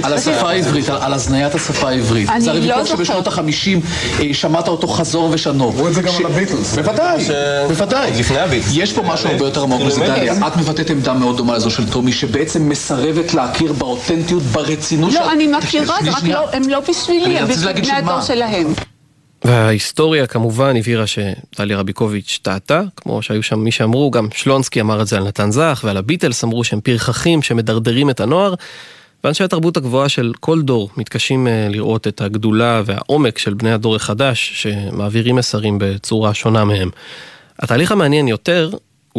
על 0.04 0.14
השפה 0.14 0.50
העברית, 0.50 0.90
על- 0.90 1.14
הזניית 1.14 1.56
השפה 1.56 1.90
העברית. 1.90 2.30
אני 2.30 2.42
זה 2.42 2.50
הרי 2.52 2.68
לא 2.68 2.84
זוכרת. 2.84 2.98
שבשנות 2.98 3.28
החמישים 3.28 3.82
אה, 4.20 4.26
שמעת 4.34 4.68
אותו 4.68 4.88
חזור 4.88 5.30
ושנו. 5.32 5.70
אמרו 5.72 5.88
את 5.88 5.94
זה 5.94 6.02
גם 6.02 6.14
על 6.20 6.26
הביטלס. 6.26 6.76
בוודאי, 6.76 7.26
בוודאי. 7.68 8.12
לפני 8.20 8.40
הביטלס. 8.40 8.72
יש 8.74 8.94
פה 8.94 9.02
משהו 9.02 9.30
הרבה 9.30 9.46
יותר 9.46 9.64
עמוק 9.64 9.82
בזה, 9.82 10.00
דליה. 10.02 10.34
את 10.48 10.58
מבטאת 10.58 10.90
עמדה 10.90 11.14
מאוד 11.14 11.38
דומה 11.38 11.56
לזו 11.56 11.72
של 11.72 11.90
טומי, 11.92 12.12
שבעצם 12.12 12.70
מסרבת 12.70 13.34
להכיר 13.34 13.74
באותנטיות, 13.74 14.44
ברצינות. 14.44 15.14
לא, 15.14 15.32
אני 15.32 15.48
מכירה, 15.48 15.96
זה 16.04 16.10
רק. 16.12 16.24
לא- 16.24 16.50
הם 16.54 16.70
לא 16.80 16.86
בשבילי, 16.90 17.46
בשביל 17.46 17.74
בני? 17.74 17.92
הדור 17.92 18.22
שלהם. 18.22 18.68
וההיסטוריה 19.44 20.28
כמובן 20.28 20.78
הבהירה 20.78 21.06
שדליה 21.08 21.78
רביקוביץ' 21.78 22.40
טעתה, 22.42 22.82
כמו 22.96 23.22
שהיו 23.22 23.44
שם 23.44 23.60
מי 23.60 23.72
שאמרו, 23.72 24.12
גם 24.12 24.28
שלונסקי 24.34 24.82
אמר 24.82 25.02
את 25.02 25.08
זה 25.08 25.18
על 25.18 25.24
נתן 25.24 25.52
זך, 25.52 25.82
ועל 25.84 25.98
הביטלס 25.98 26.44
אמרו 26.44 26.64
שהם 26.64 26.82
פרחחים 26.82 27.42
שמדרדרים 27.42 28.10
את 28.10 28.20
הנוער, 28.20 28.54
ואנשי 29.24 29.44
התרבות 29.44 29.78
הגבוהה 29.78 30.10
של 30.10 30.34
כל 30.40 30.62
דור 30.62 30.90
מתקשים 30.98 31.48
אה, 31.48 31.68
לראות 31.70 32.08
את 32.08 32.22
הגדולה 32.22 32.82
והעומק 32.86 33.38
של 33.38 33.54
בני 33.54 33.72
הדור 33.72 33.96
החדש, 33.96 34.52
שמעבירים 34.56 35.36
מסרים 35.36 35.78
בצורה 35.82 36.34
שונה 36.34 36.66
מהם. 36.66 36.90
התהליך 37.60 37.92
המעניין 37.92 38.28
יותר 38.28 38.70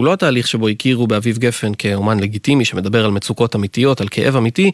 הוא 0.00 0.04
לא 0.04 0.12
התהליך 0.12 0.48
שבו 0.48 0.68
הכירו 0.68 1.06
באביב 1.06 1.38
גפן 1.38 1.72
כאומן 1.78 2.20
לגיטימי 2.20 2.64
שמדבר 2.64 3.04
על 3.04 3.10
מצוקות 3.10 3.56
אמיתיות, 3.56 4.00
על 4.00 4.08
כאב 4.10 4.36
אמיתי, 4.36 4.70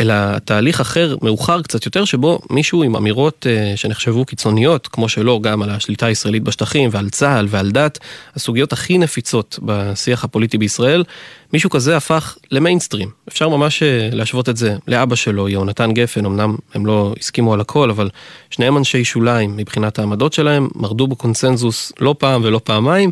אלא 0.00 0.38
תהליך 0.38 0.80
אחר, 0.80 1.16
מאוחר 1.22 1.62
קצת 1.62 1.86
יותר, 1.86 2.04
שבו 2.04 2.38
מישהו 2.50 2.82
עם 2.82 2.96
אמירות 2.96 3.46
אה, 3.50 3.76
שנחשבו 3.76 4.24
קיצוניות, 4.24 4.88
כמו 4.88 5.08
שלו, 5.08 5.40
גם 5.40 5.62
על 5.62 5.70
השליטה 5.70 6.06
הישראלית 6.06 6.42
בשטחים 6.42 6.90
ועל 6.92 7.08
צה"ל 7.08 7.46
ועל 7.50 7.70
דת, 7.70 7.98
הסוגיות 8.34 8.72
הכי 8.72 8.98
נפיצות 8.98 9.58
בשיח 9.62 10.24
הפוליטי 10.24 10.58
בישראל, 10.58 11.04
מישהו 11.52 11.70
כזה 11.70 11.96
הפך 11.96 12.36
למיינסטרים. 12.50 13.08
אפשר 13.28 13.48
ממש 13.48 13.82
אה, 13.82 14.08
להשוות 14.12 14.48
את 14.48 14.56
זה 14.56 14.76
לאבא 14.88 15.14
שלו, 15.14 15.48
יהונתן 15.48 15.92
גפן, 15.92 16.26
אמנם 16.26 16.56
הם 16.74 16.86
לא 16.86 17.14
הסכימו 17.20 17.54
על 17.54 17.60
הכל, 17.60 17.90
אבל 17.90 18.10
שניהם 18.50 18.76
אנשי 18.76 19.04
שוליים 19.04 19.56
מבחינת 19.56 19.98
העמדות 19.98 20.32
שלהם, 20.32 20.68
מרדו 20.74 21.06
בקונצנזוס 21.06 21.92
לא 22.00 22.14
פעם 22.18 22.40
ולא 22.44 22.60
פעמיים, 22.64 23.10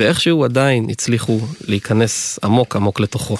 ואיכשהו 0.00 0.44
עדיין 0.44 0.86
הצליחו 0.90 1.40
להיכנס 1.68 2.38
עמוק 2.44 2.76
עמוק 2.76 3.00
לתוכו. 3.00 3.36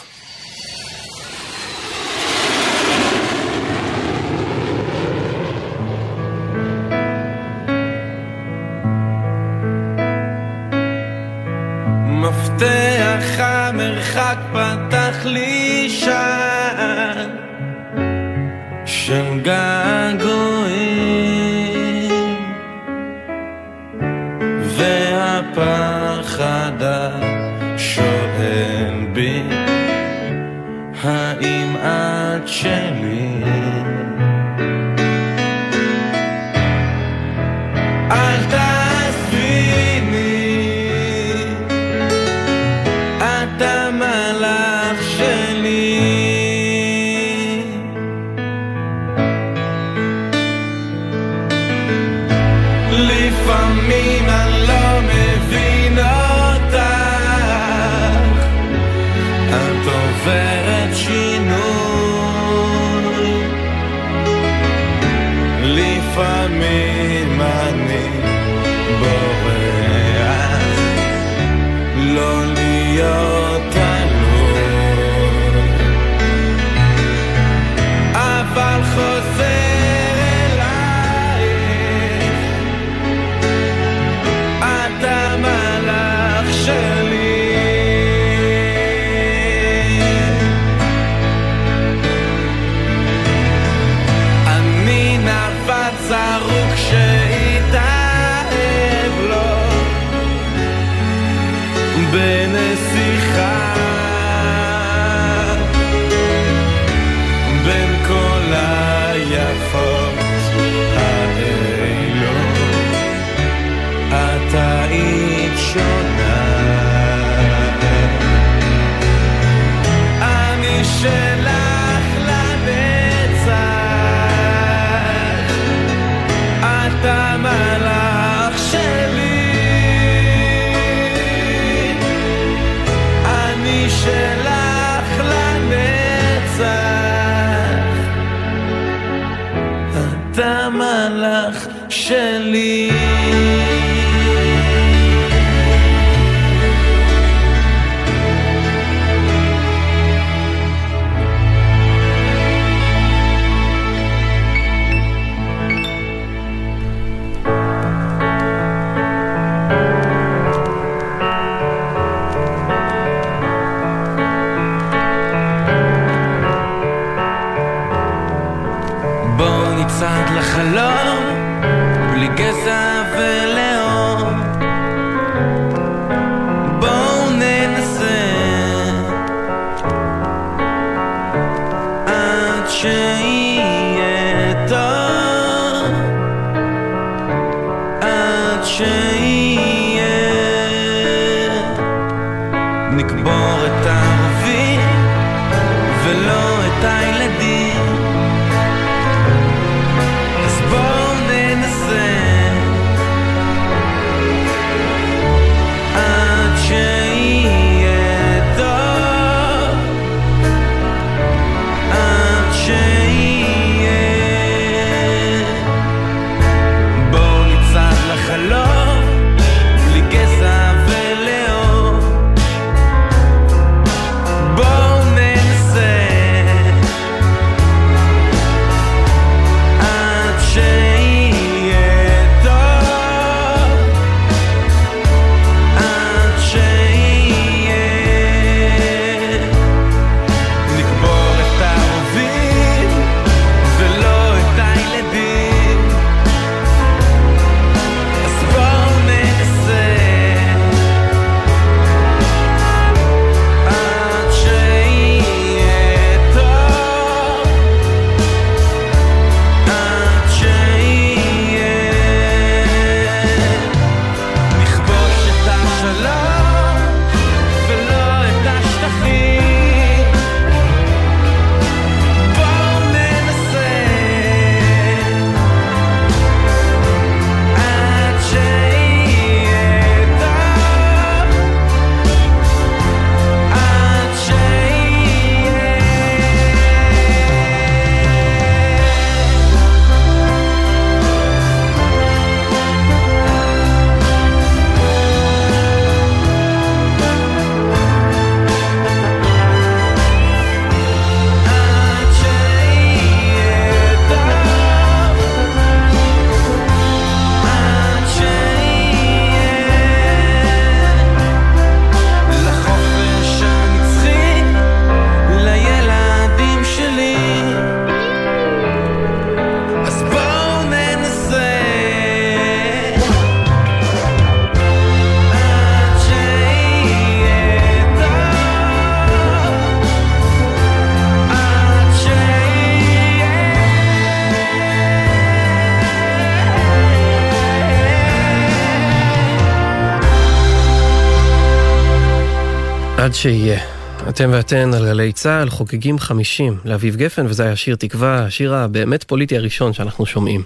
שיהיה. 343.22 343.60
אתם 344.08 344.30
ואתן 344.32 344.74
על 344.74 344.86
גלי 344.86 345.12
צה"ל 345.12 345.50
חוגגים 345.50 345.98
50 345.98 346.58
לאביב 346.64 346.96
גפן, 346.96 347.26
וזה 347.26 347.42
היה 347.42 347.56
שיר 347.56 347.76
תקווה, 347.76 348.24
השיר 348.24 348.54
הבאמת 348.54 349.04
פוליטי 349.04 349.36
הראשון 349.36 349.72
שאנחנו 349.72 350.06
שומעים. 350.06 350.42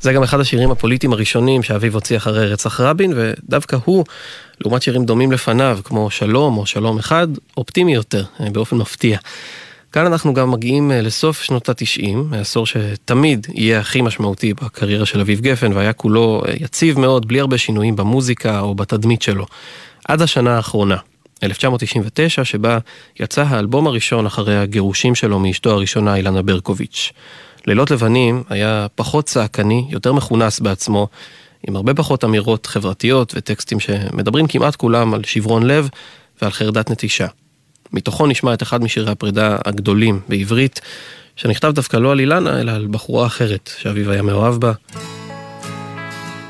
זה 0.00 0.12
גם 0.12 0.22
אחד 0.22 0.40
השירים 0.40 0.70
הפוליטיים 0.70 1.12
הראשונים 1.12 1.62
שאביב 1.62 1.94
הוציא 1.94 2.16
אחרי 2.16 2.52
רצח 2.52 2.80
רבין, 2.80 3.12
ודווקא 3.16 3.76
הוא, 3.84 4.04
לעומת 4.60 4.82
שירים 4.82 5.04
דומים 5.04 5.32
לפניו, 5.32 5.78
כמו 5.84 6.10
שלום 6.10 6.58
או 6.58 6.66
שלום 6.66 6.98
אחד, 6.98 7.28
אופטימי 7.56 7.94
יותר, 7.94 8.24
אה, 8.40 8.50
באופן 8.50 8.76
מפתיע. 8.76 9.18
כאן 9.92 10.06
אנחנו 10.06 10.34
גם 10.34 10.50
מגיעים 10.50 10.92
אה, 10.92 11.00
לסוף 11.00 11.42
שנות 11.42 11.68
התשעים, 11.68 12.28
העשור 12.32 12.66
שתמיד 12.66 13.46
יהיה 13.54 13.80
הכי 13.80 14.02
משמעותי 14.02 14.54
בקריירה 14.54 15.06
של 15.06 15.20
אביב 15.20 15.40
גפן, 15.40 15.72
והיה 15.72 15.92
כולו 15.92 16.42
אה, 16.48 16.52
יציב 16.60 16.98
מאוד, 16.98 17.28
בלי 17.28 17.40
הרבה 17.40 17.58
שינויים 17.58 17.96
במוזיקה 17.96 18.60
או 18.60 18.74
בתדמית 18.74 19.22
שלו. 19.22 19.46
עד 20.08 20.22
השנה 20.22 20.56
האחרונה, 20.56 20.96
1999, 21.44 22.44
שבה 22.44 22.78
יצא 23.20 23.44
האלבום 23.48 23.86
הראשון 23.86 24.26
אחרי 24.26 24.56
הגירושים 24.56 25.14
שלו 25.14 25.38
מאשתו 25.38 25.70
הראשונה 25.70 26.16
אילנה 26.16 26.42
ברקוביץ'. 26.42 27.12
לילות 27.66 27.90
לבנים 27.90 28.42
היה 28.48 28.86
פחות 28.94 29.24
צעקני, 29.24 29.86
יותר 29.90 30.12
מכונס 30.12 30.60
בעצמו, 30.60 31.08
עם 31.68 31.76
הרבה 31.76 31.94
פחות 31.94 32.24
אמירות 32.24 32.66
חברתיות 32.66 33.32
וטקסטים 33.36 33.80
שמדברים 33.80 34.46
כמעט 34.46 34.76
כולם 34.76 35.14
על 35.14 35.24
שברון 35.24 35.62
לב 35.62 35.88
ועל 36.42 36.50
חרדת 36.50 36.90
נטישה. 36.90 37.26
מתוכו 37.92 38.26
נשמע 38.26 38.54
את 38.54 38.62
אחד 38.62 38.82
משירי 38.82 39.10
הפרידה 39.10 39.58
הגדולים 39.64 40.20
בעברית, 40.28 40.80
שנכתב 41.36 41.72
דווקא 41.74 41.96
לא 41.96 42.12
על 42.12 42.20
אילנה, 42.20 42.60
אלא 42.60 42.72
על 42.72 42.86
בחורה 42.90 43.26
אחרת 43.26 43.70
שאביב 43.78 44.10
היה 44.10 44.22
מאוהב 44.22 44.54
בה. 44.54 44.72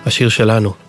השיר 0.07 0.29
שלנו. 0.29 0.84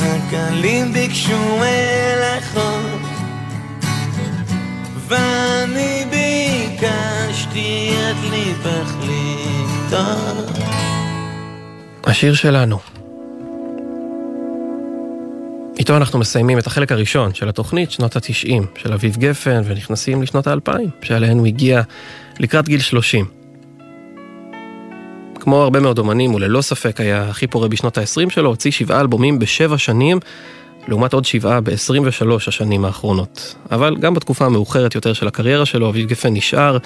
הגלים 0.00 0.92
ביקשו 0.92 1.62
החוף, 2.38 3.08
ואני 5.08 6.04
ביקשתי 6.10 7.90
את 7.90 8.16
ליבך 8.30 8.94
לכתוב. 9.02 10.58
השיר 12.04 12.34
שלנו. 12.34 12.78
איתו 15.78 15.96
אנחנו 15.96 16.18
מסיימים 16.18 16.58
את 16.58 16.66
החלק 16.66 16.92
הראשון 16.92 17.34
של 17.34 17.48
התוכנית, 17.48 17.90
שנות 17.90 18.16
התשעים 18.16 18.66
של 18.78 18.92
אביב 18.92 19.16
גפן, 19.16 19.62
ונכנסים 19.64 20.22
לשנות 20.22 20.46
האלפיים, 20.46 20.90
שעליהן 21.02 21.38
הוא 21.38 21.46
הגיע 21.46 21.82
לקראת 22.38 22.68
גיל 22.68 22.80
30. 22.80 23.37
כמו 25.40 25.62
הרבה 25.62 25.80
מאוד 25.80 25.98
אומנים, 25.98 26.30
הוא 26.30 26.40
ללא 26.40 26.60
ספק 26.60 27.00
היה 27.00 27.28
הכי 27.28 27.46
פורה 27.46 27.68
בשנות 27.68 27.98
ה-20 27.98 28.30
שלו, 28.30 28.48
הוציא 28.48 28.70
שבעה 28.70 29.00
אלבומים 29.00 29.38
בשבע 29.38 29.78
שנים, 29.78 30.18
לעומת 30.88 31.12
עוד 31.12 31.24
שבעה 31.24 31.60
ב-23 31.60 32.26
השנים 32.46 32.84
האחרונות. 32.84 33.54
אבל 33.70 33.96
גם 33.96 34.14
בתקופה 34.14 34.46
המאוחרת 34.46 34.94
יותר 34.94 35.12
של 35.12 35.28
הקריירה 35.28 35.66
שלו, 35.66 35.88
אביב 35.88 36.08
גפן 36.08 36.34
נשאר 36.34 36.78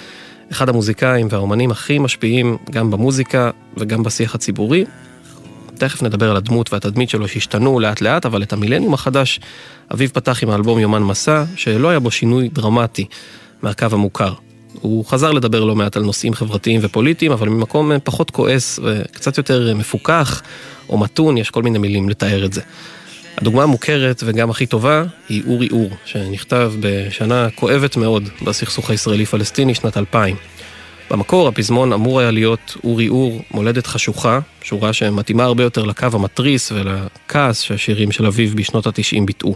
אחד 0.52 0.68
המוזיקאים 0.68 1.26
והאומנים 1.30 1.70
הכי 1.70 1.98
משפיעים 1.98 2.56
גם 2.70 2.90
במוזיקה 2.90 3.50
וגם 3.76 4.02
בשיח 4.02 4.34
הציבורי. 4.34 4.84
תכף 5.74 6.02
נדבר 6.02 6.30
על 6.30 6.36
הדמות 6.36 6.72
והתדמית 6.72 7.10
שלו 7.10 7.28
שהשתנו 7.28 7.80
לאט 7.80 8.00
לאט, 8.00 8.26
אבל 8.26 8.42
את 8.42 8.52
המילניום 8.52 8.94
החדש, 8.94 9.40
אביב 9.92 10.10
פתח 10.10 10.42
עם 10.42 10.50
האלבום 10.50 10.78
יומן 10.78 11.02
מסע, 11.02 11.44
שלא 11.56 11.88
היה 11.88 12.00
בו 12.00 12.10
שינוי 12.10 12.48
דרמטי 12.48 13.06
מהקו 13.62 13.86
המוכר. 13.92 14.34
הוא 14.80 15.04
חזר 15.04 15.30
לדבר 15.32 15.64
לא 15.64 15.76
מעט 15.76 15.96
על 15.96 16.02
נושאים 16.02 16.34
חברתיים 16.34 16.80
ופוליטיים, 16.82 17.32
אבל 17.32 17.48
ממקום 17.48 17.92
פחות 18.04 18.30
כועס 18.30 18.78
וקצת 18.82 19.38
יותר 19.38 19.74
מפוכח 19.74 20.42
או 20.88 20.98
מתון, 20.98 21.36
יש 21.36 21.50
כל 21.50 21.62
מיני 21.62 21.78
מילים 21.78 22.08
לתאר 22.08 22.44
את 22.44 22.52
זה. 22.52 22.60
הדוגמה 23.38 23.62
המוכרת 23.62 24.22
וגם 24.26 24.50
הכי 24.50 24.66
טובה 24.66 25.04
היא 25.28 25.42
אורי 25.46 25.68
אור, 25.72 25.90
שנכתב 26.04 26.72
בשנה 26.80 27.50
כואבת 27.50 27.96
מאוד 27.96 28.28
בסכסוך 28.42 28.90
הישראלי-פלסטיני, 28.90 29.74
שנת 29.74 29.96
2000. 29.96 30.36
במקור 31.10 31.48
הפזמון 31.48 31.92
אמור 31.92 32.20
היה 32.20 32.30
להיות 32.30 32.76
אורי 32.84 33.08
אור, 33.08 33.42
מולדת 33.50 33.86
חשוכה, 33.86 34.38
שורה 34.62 34.92
שמתאימה 34.92 35.44
הרבה 35.44 35.62
יותר 35.62 35.84
לקו 35.84 36.06
המתריס 36.12 36.72
ולכעס 36.72 37.60
שהשירים 37.60 38.12
של 38.12 38.26
אביב 38.26 38.54
בשנות 38.56 38.86
התשעים 38.86 39.26
ביטאו. 39.26 39.54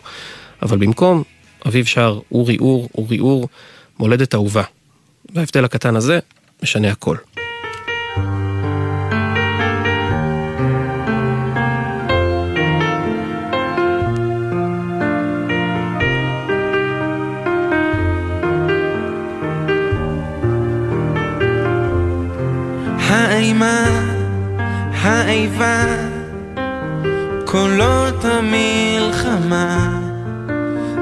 אבל 0.62 0.78
במקום, 0.78 1.22
אביב 1.66 1.86
שר 1.86 2.20
אורי 2.32 2.56
אור, 2.60 2.88
אורי 2.94 3.18
אור, 3.18 3.48
מולדת 3.98 4.34
אהובה. 4.34 4.62
וההבדל 5.34 5.64
הקטן 5.64 5.96
הזה 5.96 6.18
משנה 6.62 6.90
הכל. 6.90 7.16
האימה, 22.98 23.86
האיבה, 25.02 25.84
קולות 27.44 28.24
המלחמה 28.24 30.05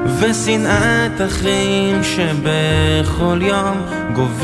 ושנאת 0.05 1.21
אחים 1.25 2.03
שבכל 2.03 3.39
יום 3.41 3.81
גוברת. 4.13 4.35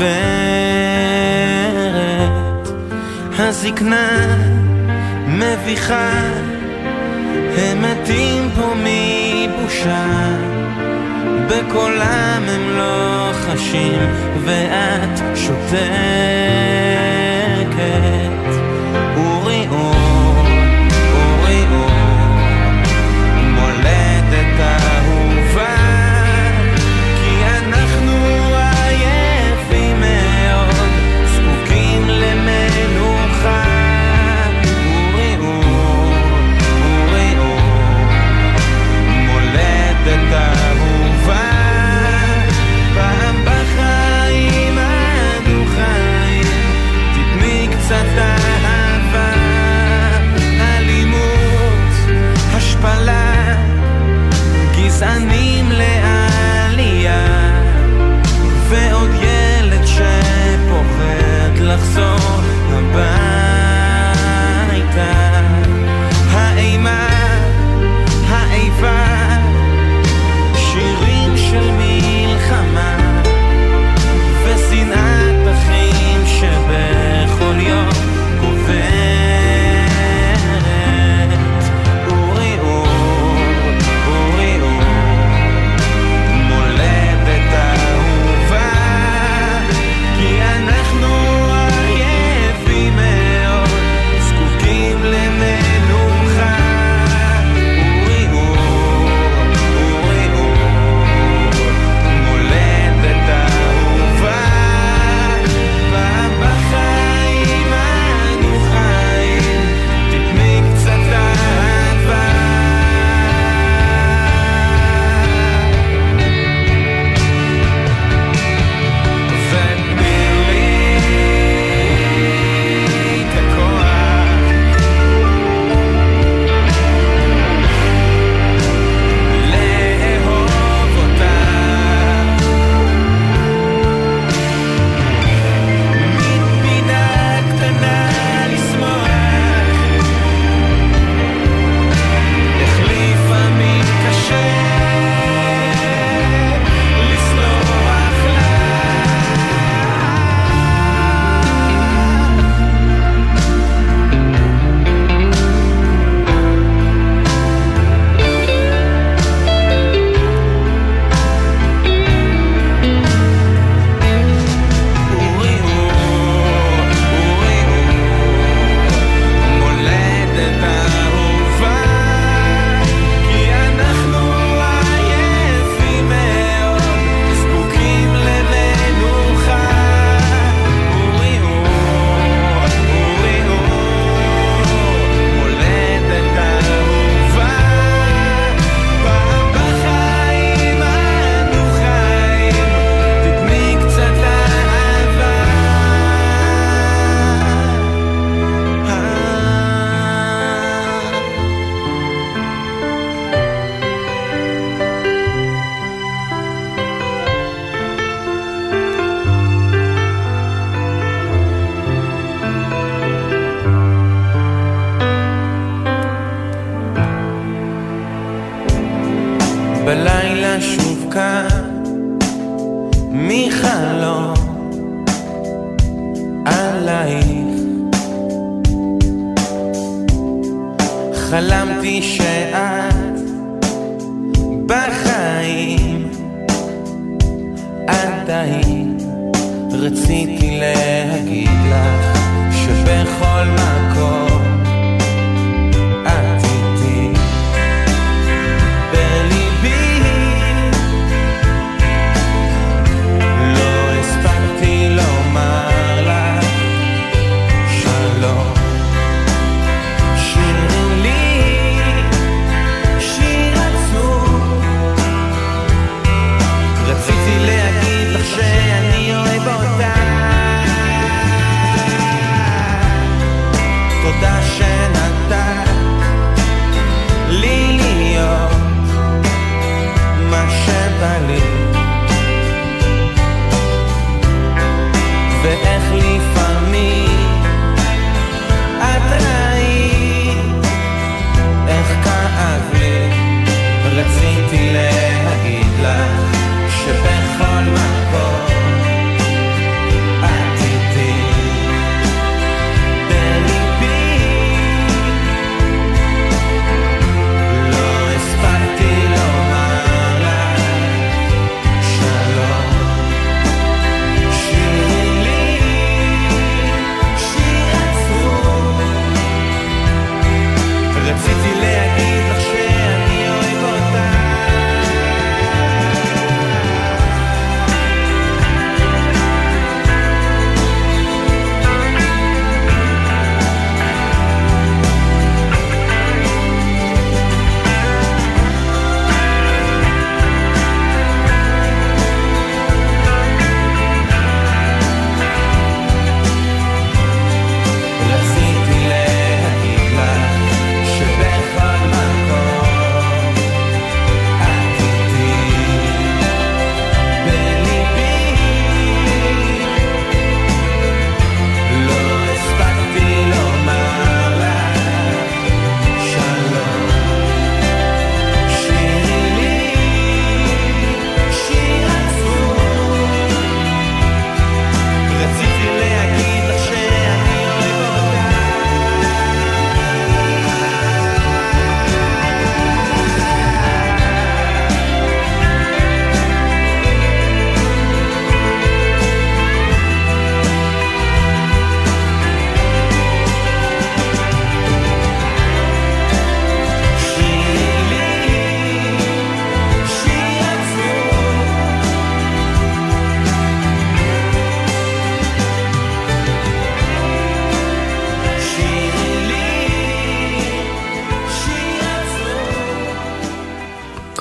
הזקנה 3.38 4.36
מביכה 5.28 6.10
הם 7.56 7.82
מתים 7.82 8.50
פה 8.56 8.74
מבושה. 8.74 10.06
בקולם 11.48 12.42
הם 12.48 12.76
לא 12.76 13.30
חשים 13.32 14.00
ואת 14.44 15.20
שותקת 15.36 15.72
גזענים 55.02 55.70
לעלייה 55.70 57.26
ועוד 58.68 59.10
ילד 59.14 59.86
שפוחד 59.86 61.58
לחזור. 61.60 62.11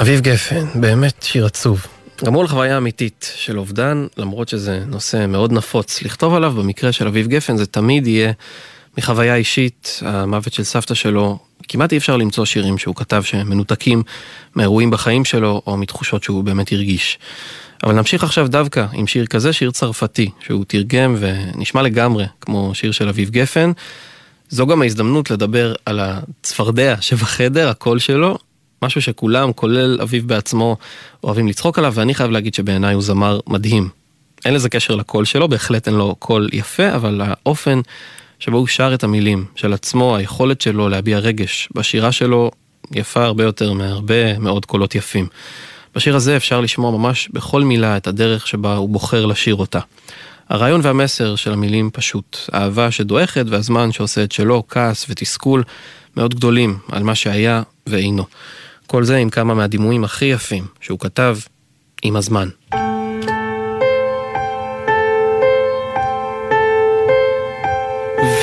אביב 0.01 0.19
גפן, 0.19 0.65
באמת 0.75 1.23
שיר 1.23 1.45
עצוב. 1.45 1.85
גם 2.25 2.39
על 2.39 2.47
חוויה 2.47 2.77
אמיתית 2.77 3.33
של 3.35 3.59
אובדן, 3.59 4.05
למרות 4.17 4.49
שזה 4.49 4.83
נושא 4.87 5.25
מאוד 5.27 5.51
נפוץ 5.51 6.01
לכתוב 6.01 6.33
עליו, 6.33 6.51
במקרה 6.51 6.91
של 6.91 7.07
אביב 7.07 7.27
גפן 7.27 7.57
זה 7.57 7.65
תמיד 7.65 8.07
יהיה 8.07 8.31
מחוויה 8.97 9.35
אישית, 9.35 9.99
המוות 10.05 10.53
של 10.53 10.63
סבתא 10.63 10.93
שלו, 10.93 11.39
כמעט 11.67 11.91
אי 11.91 11.97
אפשר 11.97 12.17
למצוא 12.17 12.45
שירים 12.45 12.77
שהוא 12.77 12.95
כתב 12.95 13.21
שהם 13.25 13.49
מנותקים 13.49 14.03
מאירועים 14.55 14.91
בחיים 14.91 15.25
שלו, 15.25 15.61
או 15.67 15.77
מתחושות 15.77 16.23
שהוא 16.23 16.43
באמת 16.43 16.71
הרגיש. 16.71 17.19
אבל 17.83 17.93
נמשיך 17.93 18.23
עכשיו 18.23 18.47
דווקא 18.47 18.85
עם 18.93 19.07
שיר 19.07 19.25
כזה, 19.25 19.53
שיר 19.53 19.71
צרפתי, 19.71 20.29
שהוא 20.39 20.65
תרגם 20.67 21.15
ונשמע 21.19 21.81
לגמרי 21.81 22.25
כמו 22.41 22.75
שיר 22.75 22.91
של 22.91 23.09
אביב 23.09 23.29
גפן. 23.29 23.71
זו 24.49 24.67
גם 24.67 24.81
ההזדמנות 24.81 25.31
לדבר 25.31 25.73
על 25.85 25.99
הצפרדע 25.99 26.95
שבחדר, 27.01 27.69
הקול 27.69 27.99
שלו, 27.99 28.37
משהו 28.83 29.01
שכולם, 29.01 29.53
כולל 29.53 29.99
אביב 30.01 30.27
בעצמו, 30.27 30.77
אוהבים 31.23 31.47
לצחוק 31.47 31.79
עליו, 31.79 31.93
ואני 31.95 32.13
חייב 32.13 32.31
להגיד 32.31 32.53
שבעיניי 32.53 32.93
הוא 32.93 33.03
זמר 33.03 33.39
מדהים. 33.47 33.89
אין 34.45 34.53
לזה 34.53 34.69
קשר 34.69 34.95
לקול 34.95 35.25
שלו, 35.25 35.47
בהחלט 35.47 35.87
אין 35.87 35.95
לו 35.95 36.15
קול 36.19 36.49
יפה, 36.53 36.95
אבל 36.95 37.21
האופן 37.23 37.81
שבו 38.39 38.57
הוא 38.57 38.67
שר 38.67 38.93
את 38.93 39.03
המילים 39.03 39.45
של 39.55 39.73
עצמו, 39.73 40.15
היכולת 40.15 40.61
שלו 40.61 40.89
להביע 40.89 41.19
רגש 41.19 41.69
בשירה 41.75 42.11
שלו, 42.11 42.51
יפה 42.91 43.23
הרבה 43.23 43.43
יותר 43.43 43.73
מהרבה 43.73 44.39
מאוד 44.39 44.65
קולות 44.65 44.95
יפים. 44.95 45.27
בשיר 45.95 46.15
הזה 46.15 46.37
אפשר 46.37 46.61
לשמוע 46.61 46.91
ממש 46.91 47.29
בכל 47.33 47.63
מילה 47.63 47.97
את 47.97 48.07
הדרך 48.07 48.47
שבה 48.47 48.75
הוא 48.75 48.89
בוחר 48.89 49.25
לשיר 49.25 49.55
אותה. 49.55 49.79
הרעיון 50.49 50.81
והמסר 50.83 51.35
של 51.35 51.53
המילים 51.53 51.89
פשוט, 51.93 52.37
אהבה 52.53 52.91
שדועכת 52.91 53.45
והזמן 53.49 53.91
שעושה 53.91 54.23
את 54.23 54.31
שלו, 54.31 54.63
כעס 54.69 55.05
ותסכול 55.09 55.63
מאוד 56.17 56.35
גדולים 56.35 56.77
על 56.91 57.03
מה 57.03 57.15
שהיה 57.15 57.63
ואינו. 57.87 58.25
כל 58.91 59.03
זה 59.03 59.17
עם 59.17 59.29
כמה 59.29 59.53
מהדימויים 59.53 60.03
הכי 60.03 60.25
יפים 60.25 60.63
שהוא 60.81 60.99
כתב 60.99 61.37
עם 62.03 62.15
הזמן. 62.15 62.49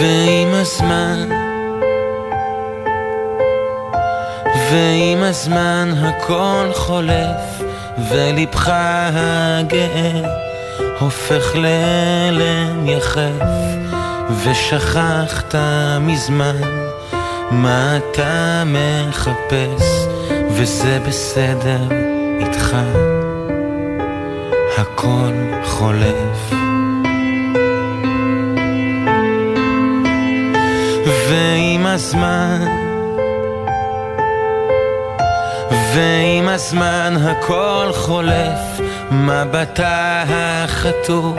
ועם 0.01 0.49
הזמן 0.53 1.29
ועם 4.71 5.23
הזמן 5.23 5.93
הכל 5.97 6.67
חולף 6.75 7.63
ולבך 8.11 8.71
הגאה 9.15 10.13
הופך 11.01 11.55
לאלם 11.55 12.87
יחף 12.87 13.47
ושכחת 14.45 15.55
מזמן 16.01 16.63
מה 17.51 17.97
אתה 17.97 18.63
מחפש 18.67 20.09
וזה 20.61 20.99
בסדר 21.07 21.81
איתך. 22.41 22.77
הכל 24.79 25.33
חולף. 25.65 26.53
ועם 31.29 31.87
הזמן 31.87 32.67
ועם 35.95 36.49
הזמן 36.49 37.17
הכל 37.21 37.91
חולף. 37.95 38.81
מבטה 39.11 40.25
החטוף 40.29 41.39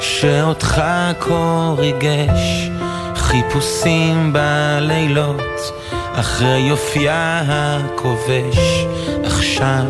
שאותך 0.00 0.82
כה 1.20 1.74
ריגש, 1.78 2.70
חיפושים 3.14 4.32
בלילות, 4.32 5.72
אחרי 6.14 6.58
יופייה 6.58 7.42
הכובש, 7.46 8.86
עכשיו 9.24 9.84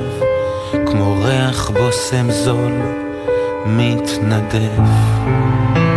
כמו 0.87 1.25
ריח 1.25 1.71
בושם 1.71 2.31
זול, 2.31 2.73
מתנדף. 3.67 5.92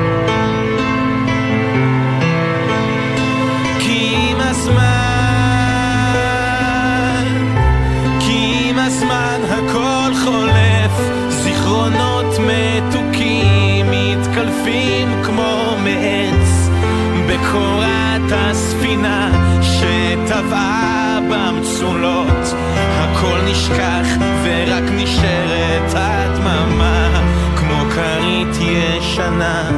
נשכח 23.56 24.08
ורק 24.44 24.84
נשארת 24.92 25.94
הדממה, 25.96 27.22
כמו 27.56 27.92
כרית 27.96 28.56
ישנה 28.62 29.70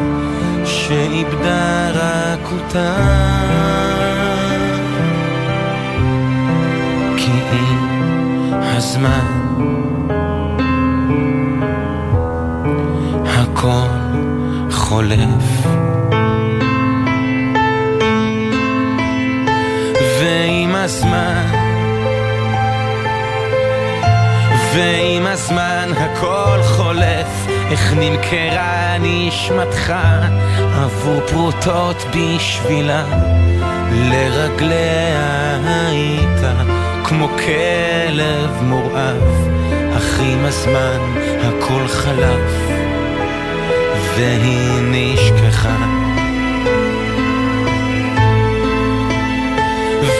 שאיבדה 0.65 1.89
רכותה. 1.93 2.95
כי 7.17 7.31
עם 7.51 7.77
הזמן 8.53 9.25
הכל 13.25 13.87
חולף 14.71 15.46
הכל 26.17 26.63
חולף 26.63 27.47
איך 27.71 27.93
נמכרה 27.93 28.97
נשמתך 28.99 29.93
עבור 30.75 31.21
פרוטות 31.21 32.03
בשבילה. 32.15 33.05
לרגליה 33.91 35.57
היית 35.65 36.57
כמו 37.03 37.27
כלב 37.27 38.61
מורעב 38.61 39.49
אך 39.97 40.19
עם 40.19 40.45
הזמן 40.45 40.99
הכל 41.43 41.87
חלף 41.87 42.51
והיא 44.15 44.81
נשכחה. 44.81 45.77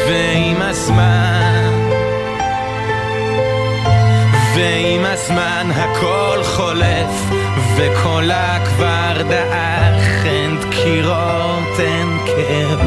ועם 0.08 0.62
הזמן 0.62 1.17
הזמן 5.20 5.70
הכל 5.76 6.44
חולף 6.44 7.40
וקולה 7.76 8.58
כבר 8.66 9.22
דעך 9.30 10.26
אין 10.26 10.58
דקירות 10.60 11.80
אין 11.80 12.18
כאב. 12.26 12.80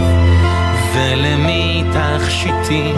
ולמי 0.95 1.85
תכשיטים 1.93 2.97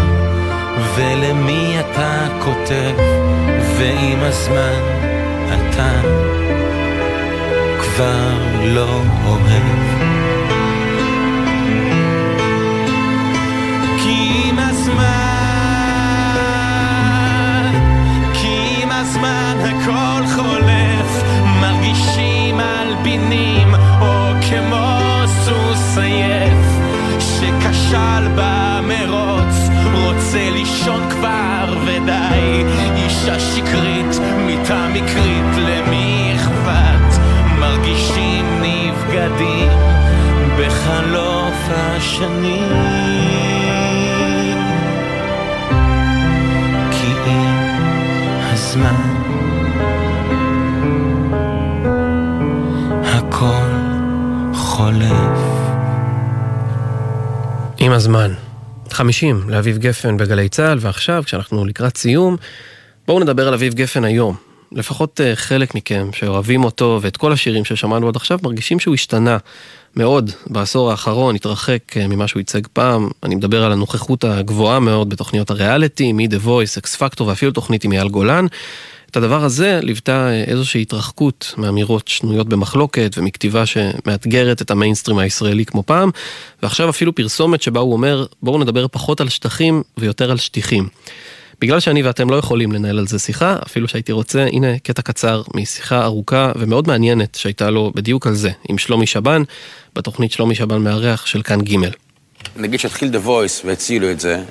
ולמי 0.95 1.81
אתה 1.81 2.27
כותב? 2.45 2.95
ועם 3.79 4.21
הזמן 4.21 4.83
אתה 5.49 6.01
כבר 7.81 8.33
לא 8.65 9.01
אוהב 9.27 10.22
מלבינים, 23.33 23.75
או 24.01 24.33
כמו 24.49 25.23
סוס 25.27 25.99
עייף, 25.99 26.59
שכשל 27.19 28.29
במרוץ, 28.37 29.69
רוצה 29.95 30.51
לישון 30.51 31.11
כבר 31.11 31.79
ודי, 31.87 32.65
אישה 32.97 33.41
שקרית, 33.41 34.21
מיטה 34.47 34.89
מקרית, 34.89 35.57
למי 35.57 36.33
אכפת? 36.37 37.23
מרגישים 37.59 38.63
נבגדים 38.63 39.71
בחלוף 40.59 41.69
השנים. 41.71 43.12
עם 57.85 57.93
הזמן. 57.93 58.35
50 58.91 59.45
לאביב 59.49 59.79
גפן 59.79 60.17
בגלי 60.17 60.49
צה"ל, 60.49 60.79
ועכשיו, 60.81 61.23
כשאנחנו 61.27 61.65
לקראת 61.65 61.97
סיום, 61.97 62.37
בואו 63.07 63.21
נדבר 63.21 63.49
על 63.49 63.55
אביב 63.55 63.75
גפן 63.75 64.05
היום. 64.05 64.37
לפחות 64.73 65.21
אה, 65.21 65.37
חלק 65.37 65.75
מכם 65.75 66.11
שאוהבים 66.13 66.65
אותו 66.65 66.99
ואת 67.03 67.17
כל 67.17 67.33
השירים 67.33 67.65
ששמענו 67.65 68.09
עד 68.09 68.17
עכשיו, 68.17 68.39
מרגישים 68.43 68.81
שהוא 68.81 68.95
השתנה 68.95 69.39
מאוד 69.97 70.31
בעשור 70.47 70.91
האחרון, 70.91 71.35
התרחק 71.35 71.97
אה, 71.97 72.07
ממה 72.07 72.29
שהוא 72.29 72.41
ייצג 72.41 72.67
פעם. 72.73 73.09
אני 73.23 73.35
מדבר 73.35 73.65
על 73.65 73.73
הנוכחות 73.73 74.25
הגבוהה 74.25 74.81
מאוד 74.81 75.09
בתוכניות 75.09 75.51
הריאליטי, 75.51 76.13
מ-The 76.13 76.47
Voice, 76.47 76.79
אקס 76.79 76.97
פקטור 76.97 77.27
ואפילו 77.27 77.53
תוכנית 77.53 77.85
עם 77.85 77.93
אייל 77.93 78.09
גולן. 78.09 78.47
את 79.13 79.17
הדבר 79.17 79.45
הזה 79.45 79.81
ליוותה 79.83 80.29
אה, 80.29 80.45
איזושהי 80.47 80.83
התרחקות 80.83 81.55
מאמירות 81.57 82.09
שנויות 82.09 82.49
במחלוקת 82.49 83.15
ומכתיבה 83.19 83.67
שמאתגרת 83.67 84.63
את 84.63 84.71
המיינסטרים 84.71 85.19
הישראלי 85.19 85.65
כמו 85.65 85.83
פעם, 85.83 86.11
ועכשיו 86.63 86.91
אפילו 86.91 87.15
פרסומת 87.15 87.63
שבה 87.63 87.81
הוא 87.81 87.93
אומר 87.93 88.27
בואו 88.43 88.59
נדבר 88.59 88.89
פחות 88.89 89.21
על 89.21 89.29
שטחים 89.29 89.83
ויותר 89.99 90.31
על 90.31 90.37
שטיחים. 90.37 90.89
בגלל 91.61 91.81
שאני 91.81 92.03
ואתם 92.03 92.31
לא 92.31 92.37
יכולים 92.37 92.73
לנהל 92.73 92.99
על 92.99 93.07
זה 93.07 93.19
שיחה, 93.19 93.57
אפילו 93.67 93.89
שהייתי 93.89 94.13
רוצה, 94.13 94.47
הנה 94.53 94.79
קטע 94.79 95.03
קצר 95.03 95.43
משיחה 95.55 96.05
ארוכה 96.05 96.53
ומאוד 96.59 96.89
מעניינת 96.89 97.35
שהייתה 97.35 97.71
לו 97.71 97.93
בדיוק 97.95 98.27
על 98.27 98.35
זה, 98.35 98.51
עם 98.69 98.79
שלומי 98.79 99.07
שבן, 99.07 99.43
בתוכנית 99.95 100.33
שלומי 100.33 100.55
שבן 100.55 100.79
מארח 100.79 101.27
של 101.27 101.43
כאן 101.43 101.61
ג'. 101.61 101.77
נגיד 102.57 102.81
שהתחיל 102.81 103.09
דה 103.09 103.19
וויס 103.19 103.63
והצילו 103.65 104.11
את 104.11 104.21
זה, 104.21 104.43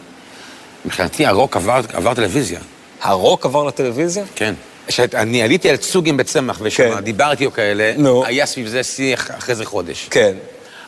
מבחינתי 0.86 1.26
הרוק 1.26 1.58
עבר, 1.58 1.82
עבר 1.94 2.14
טלוויזיה. 2.14 2.60
הרוק 3.02 3.46
עבר 3.46 3.64
לטלוויזיה? 3.64 4.24
כן. 4.36 4.54
כשאני 4.88 5.44
עליתי 5.44 5.70
על 5.70 5.78
צוגים 5.78 6.18
בצמח 6.18 6.60
ושם 6.62 6.96
כן. 6.96 7.00
דיברתי 7.00 7.46
או 7.46 7.52
כאלה, 7.54 7.94
נו. 7.98 8.26
היה 8.26 8.46
סביב 8.46 8.68
זה 8.68 8.84
שיח 8.84 9.32
אחרי 9.38 9.56
זה 9.56 9.66
חודש. 9.66 10.08
כן. 10.12 10.34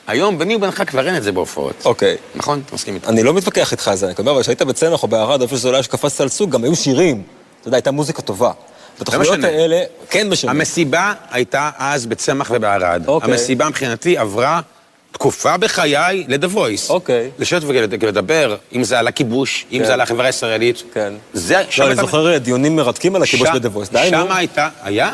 היום 0.08 0.40
ביני 0.40 0.56
ובינך 0.56 0.84
כבר 0.88 1.08
אין 1.08 1.18
את 1.18 1.24
זה 1.24 1.32
בהופעות. 1.32 1.74
אוקיי. 1.86 2.16
נכון? 2.36 2.62
אתה 2.66 2.76
מסכים 2.76 2.96
איתי? 2.96 3.08
אני 3.08 3.24
לא 3.24 3.34
מתווכח 3.34 3.72
איתך 3.72 3.88
על 3.88 3.96
זה, 3.96 4.06
אני 4.06 4.16
אומר, 4.20 4.32
אבל 4.32 4.42
כשהיית 4.42 4.62
בצמח 4.62 5.04
או 5.04 5.08
בערד, 5.08 5.42
איפה 5.42 5.56
שזה 5.58 5.68
אולי 5.68 5.84
שקפצת 5.84 6.22
על 6.22 6.30
צוג, 6.30 6.50
גם 6.50 6.64
היו 6.64 6.76
שירים. 6.76 7.24
אתה 7.60 7.68
יודע, 7.68 7.78
הייתה 7.78 7.92
מוזיקה 7.92 8.22
טובה. 8.22 8.52
בתוכניות 9.00 9.44
האלה, 9.44 9.84
כן 10.10 10.30
משנה. 10.30 10.52
המסיבה 10.52 11.14
הייתה 11.32 11.70
אז 11.78 12.06
בצמח 12.06 12.52
ובערד. 12.56 13.08
אוקיי. 13.08 13.32
המסיבה 13.32 13.70
מבחינתי 13.70 14.18
עברה 14.18 14.62
תקופה 15.14 15.58
בחיי 15.58 16.26
וויס. 16.48 16.90
אוקיי. 16.90 17.30
לשבת 17.40 17.64
ולדבר, 18.04 18.56
אם 18.76 18.84
זה 18.84 19.00
על 19.00 19.08
הכיבוש, 19.08 19.66
אם 19.72 19.80
כן. 19.80 19.86
זה 19.86 19.94
על 19.94 20.02
החברה 20.02 20.26
הישראלית. 20.26 20.84
כן. 20.94 21.14
זה, 21.34 21.62
לא, 21.78 21.88
אני 21.88 21.96
זוכר 21.96 22.38
דיונים 22.38 22.76
מרתקים 22.76 23.16
על 23.16 23.24
הכיבוש 23.24 23.50
בדה 23.50 23.70
וויס, 23.70 23.90
די 23.90 24.10
נו. 24.12 24.18
שם 24.18 24.32
הייתה, 24.32 24.70
היה. 24.84 25.12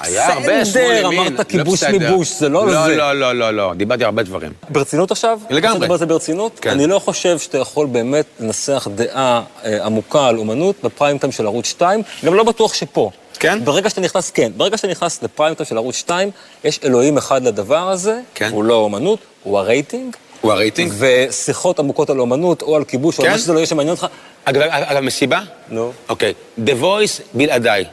היה 0.00 0.32
הרבה 0.32 0.42
שמאל 0.42 0.60
בסדר, 0.60 1.06
ימין. 1.06 1.18
אמרת 1.18 1.48
כיבוש 1.48 1.82
לא 1.82 1.88
בסדר. 1.88 2.10
מיבוש, 2.10 2.32
זה 2.32 2.48
לא 2.48 2.66
לא, 2.66 2.86
זה. 2.86 2.96
לא, 2.96 3.12
לא, 3.12 3.32
לא, 3.32 3.50
לא, 3.50 3.72
דיברתי 3.76 4.04
הרבה 4.04 4.22
דברים. 4.22 4.52
ברצינות 4.68 5.10
עכשיו? 5.10 5.38
לגמרי. 5.50 5.88
על 5.90 5.98
זה 5.98 6.06
ברצינות? 6.06 6.58
כן. 6.60 6.70
אני 6.70 6.86
לא 6.86 6.98
חושב 6.98 7.38
שאתה 7.38 7.58
יכול 7.58 7.86
באמת 7.86 8.26
לנסח 8.40 8.88
דעה 8.94 9.42
אה, 9.64 9.86
עמוקה 9.86 10.26
על 10.28 10.38
אומנות 10.38 10.76
בפריים 10.84 11.18
טיים 11.18 11.32
של 11.32 11.46
ערוץ 11.46 11.66
2, 11.66 12.02
גם 12.24 12.34
לא 12.34 12.42
בטוח 12.42 12.74
שפה. 12.74 13.10
כן? 13.36 13.64
ברגע 13.64 13.90
שאתה 13.90 14.00
נכנס, 14.00 14.30
כן. 14.30 14.52
ברגע 14.56 14.76
שאתה 14.76 14.88
נכנס 14.88 15.22
לפריים 15.22 15.54
טיים 15.54 15.66
של 15.66 15.76
ערוץ 15.76 15.96
2, 15.96 16.30
יש 16.64 16.80
אלוהים 16.84 17.16
אחד 17.18 17.42
לדבר 17.42 17.88
הזה, 17.88 18.20
כן. 18.34 18.50
הוא 18.52 18.64
לא 18.64 18.74
אומנות, 18.74 19.18
הוא 19.42 19.58
הרייטינג. 19.58 20.16
הוא 20.40 20.52
הרייטינג? 20.52 20.92
ושיחות 20.98 21.78
עמוקות 21.78 22.10
על 22.10 22.20
אומנות 22.20 22.62
או 22.62 22.76
על 22.76 22.84
כיבוש, 22.84 23.18
או 23.18 23.22
כן? 23.22 23.28
על 23.28 23.34
מה 23.34 23.38
שזה 23.38 23.52
לא 23.52 23.58
יהיה 23.58 23.66
שמעניין 23.66 23.94
אותך. 23.94 24.06
אגב, 24.44 24.62
על 24.70 24.96
המסיבה? 24.96 25.40
נו. 25.68 25.92
אוקיי. 26.08 26.34
The 26.66 26.82
Voice 26.82 27.22
בלעדיי. 27.34 27.84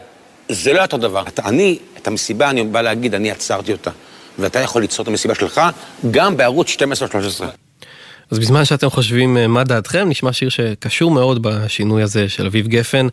זה 0.49 0.73
לא 0.73 0.81
אותו 0.81 0.97
דבר. 0.97 1.23
אתה, 1.27 1.41
אני, 1.45 1.79
את 1.97 2.07
המסיבה, 2.07 2.49
אני 2.49 2.63
בא 2.63 2.81
להגיד, 2.81 3.15
אני 3.15 3.31
עצרתי 3.31 3.71
אותה. 3.71 3.91
ואתה 4.39 4.59
יכול 4.59 4.81
ליצור 4.81 5.03
את 5.03 5.07
המסיבה 5.07 5.35
שלך 5.35 5.61
גם 6.11 6.37
בערוץ 6.37 6.75
12-13. 7.41 7.43
אז 8.31 8.39
בזמן 8.39 8.65
שאתם 8.65 8.89
חושבים 8.89 9.37
אה, 9.37 9.47
מה 9.47 9.63
דעתכם, 9.63 10.09
נשמע 10.09 10.33
שיר 10.33 10.49
שקשור 10.49 11.11
מאוד 11.11 11.41
בשינוי 11.41 12.03
הזה 12.03 12.29
של 12.29 12.45
אביב 12.45 12.67
גפן. 12.67 13.07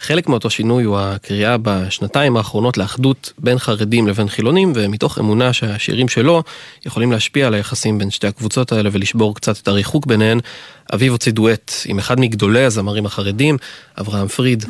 חלק 0.00 0.28
מאותו 0.28 0.50
שינוי 0.50 0.84
הוא 0.84 0.98
הקריאה 0.98 1.56
בשנתיים 1.62 2.36
האחרונות 2.36 2.78
לאחדות 2.78 3.32
בין 3.38 3.58
חרדים 3.58 4.08
לבין 4.08 4.28
חילונים, 4.28 4.72
ומתוך 4.74 5.18
אמונה 5.18 5.52
שהשירים 5.52 6.08
שלו 6.08 6.42
יכולים 6.86 7.12
להשפיע 7.12 7.46
על 7.46 7.54
היחסים 7.54 7.98
בין 7.98 8.10
שתי 8.10 8.26
הקבוצות 8.26 8.72
האלה 8.72 8.90
ולשבור 8.92 9.34
קצת 9.34 9.58
את 9.62 9.68
הריחוק 9.68 10.06
ביניהן. 10.06 10.40
אביב 10.94 11.12
הוציא 11.12 11.32
דואט 11.32 11.72
עם 11.86 11.98
אחד 11.98 12.20
מגדולי 12.20 12.64
הזמרים 12.64 13.06
החרדים, 13.06 13.56
אברהם 14.00 14.28
פריד, 14.28 14.64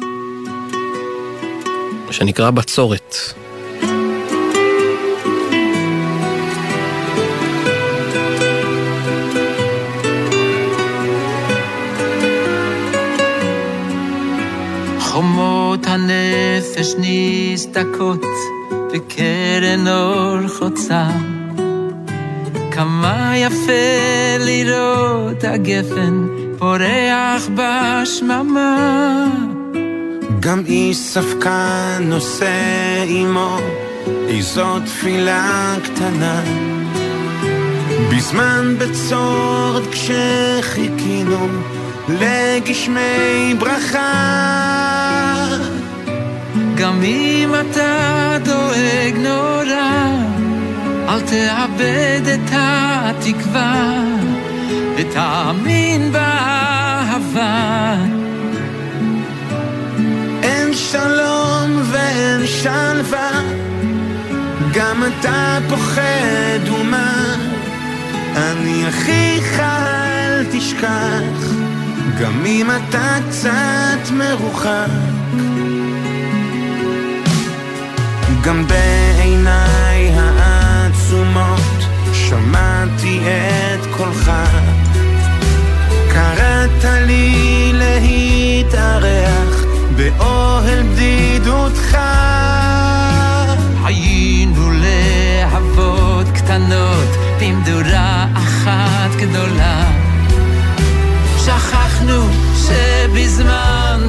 שנקרא 2.10 2.50
בצורת. 2.50 3.43
חומות 15.74 15.86
הנפש 15.86 16.94
נסדקות 16.98 18.24
בקרן 18.92 19.88
אור 19.88 20.48
חוצה. 20.48 21.06
כמה 22.70 23.32
יפה 23.36 23.72
לראות 24.38 25.44
הגפן 25.44 26.26
פורח 26.58 27.48
בשממה. 27.54 29.26
גם 30.40 30.62
איש 30.66 30.96
ספקן 30.96 32.02
נושא 32.02 33.04
עמו 33.08 33.58
איזו 34.28 34.80
תפילה 34.80 35.74
קטנה. 35.84 36.42
בזמן 38.10 38.74
בצורת 38.78 39.82
כשחיכינו 39.92 41.48
לגשמי 42.08 43.54
ברכה. 43.58 44.93
גם 46.76 47.02
אם 47.02 47.50
אתה 47.60 48.36
דואג 48.44 49.16
נורא, 49.18 50.08
אל 51.08 51.20
תאבד 51.20 52.20
את 52.34 52.50
התקווה, 52.52 54.04
ותאמין 54.96 56.12
באהבה. 56.12 57.94
אין 60.42 60.74
שלום 60.74 61.82
ואין 61.90 62.46
שלווה, 62.46 63.30
גם 64.74 65.04
אתה 65.04 65.58
פוחד 65.68 66.68
ומה, 66.80 67.34
אני 68.36 68.88
אחיך 68.88 69.60
אל 69.60 70.44
תשכח. 70.52 71.54
גם 72.20 72.46
אם 72.46 72.70
אתה 72.70 73.16
קצת 73.30 74.10
מרוחק 74.12 75.13
גם 78.44 78.66
בעיניי 78.66 80.12
העצומות 80.16 81.84
שמעתי 82.12 83.20
את 83.20 83.86
קולך. 83.96 84.30
קראת 86.12 86.84
לי 87.06 87.72
להתארח 87.74 89.64
באוהל 89.96 90.82
בדידותך. 90.82 91.98
היינו 93.84 94.70
להבות 94.72 96.26
קטנות 96.34 97.08
במדורה 97.40 98.26
אחת 98.34 99.10
גדולה. 99.16 99.90
שכחנו 101.38 102.28
שבזמן 102.54 104.08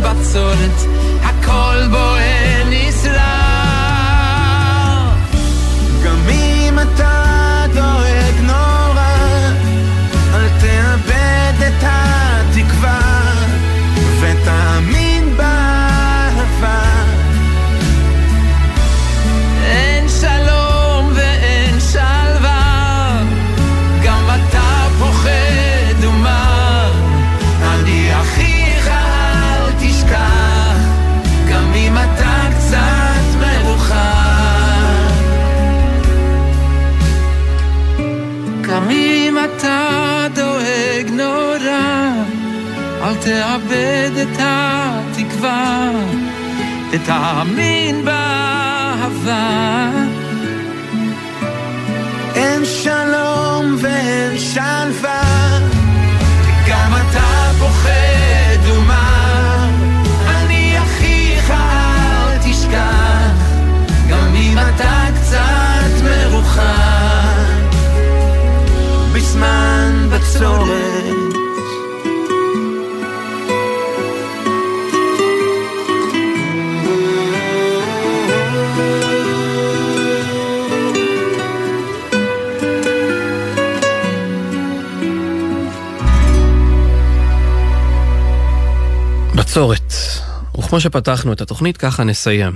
וכמו 90.76 90.82
שפתחנו 90.82 91.34
את 91.34 91.42
התוכנית, 91.42 91.78
ככה 91.78 92.04
נסיים. 92.04 92.54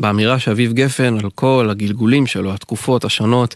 באמירה 0.00 0.38
שאביב 0.38 0.72
גפן 0.72 1.18
על 1.18 1.30
כל 1.30 1.68
הגלגולים 1.70 2.26
שלו, 2.26 2.52
התקופות 2.54 3.04
השונות, 3.04 3.54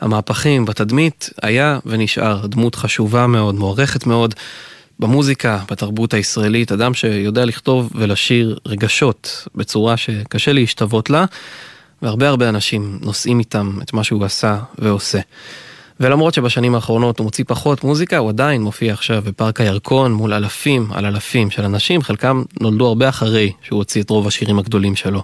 המהפכים 0.00 0.64
בתדמית, 0.64 1.30
היה 1.42 1.78
ונשאר 1.86 2.46
דמות 2.46 2.74
חשובה 2.74 3.26
מאוד, 3.26 3.54
מוערכת 3.54 4.06
מאוד 4.06 4.34
במוזיקה, 4.98 5.58
בתרבות 5.70 6.14
הישראלית, 6.14 6.72
אדם 6.72 6.94
שיודע 6.94 7.44
לכתוב 7.44 7.90
ולשיר 7.94 8.58
רגשות 8.66 9.48
בצורה 9.54 9.96
שקשה 9.96 10.52
להשתוות 10.52 11.10
לה, 11.10 11.24
והרבה 12.02 12.28
הרבה 12.28 12.48
אנשים 12.48 12.98
נושאים 13.02 13.38
איתם 13.38 13.78
את 13.82 13.92
מה 13.92 14.04
שהוא 14.04 14.24
עשה 14.24 14.58
ועושה. 14.78 15.20
ולמרות 16.00 16.34
שבשנים 16.34 16.74
האחרונות 16.74 17.18
הוא 17.18 17.24
מוציא 17.24 17.44
פחות 17.48 17.84
מוזיקה, 17.84 18.18
הוא 18.18 18.28
עדיין 18.28 18.62
מופיע 18.62 18.92
עכשיו 18.92 19.22
בפארק 19.26 19.60
הירקון 19.60 20.12
מול 20.12 20.32
אלפים 20.32 20.88
על 20.92 21.06
אלפים 21.06 21.50
של 21.50 21.64
אנשים, 21.64 22.02
חלקם 22.02 22.42
נולדו 22.60 22.86
הרבה 22.86 23.08
אחרי 23.08 23.52
שהוא 23.62 23.76
הוציא 23.76 24.02
את 24.02 24.10
רוב 24.10 24.26
השירים 24.26 24.58
הגדולים 24.58 24.96
שלו. 24.96 25.22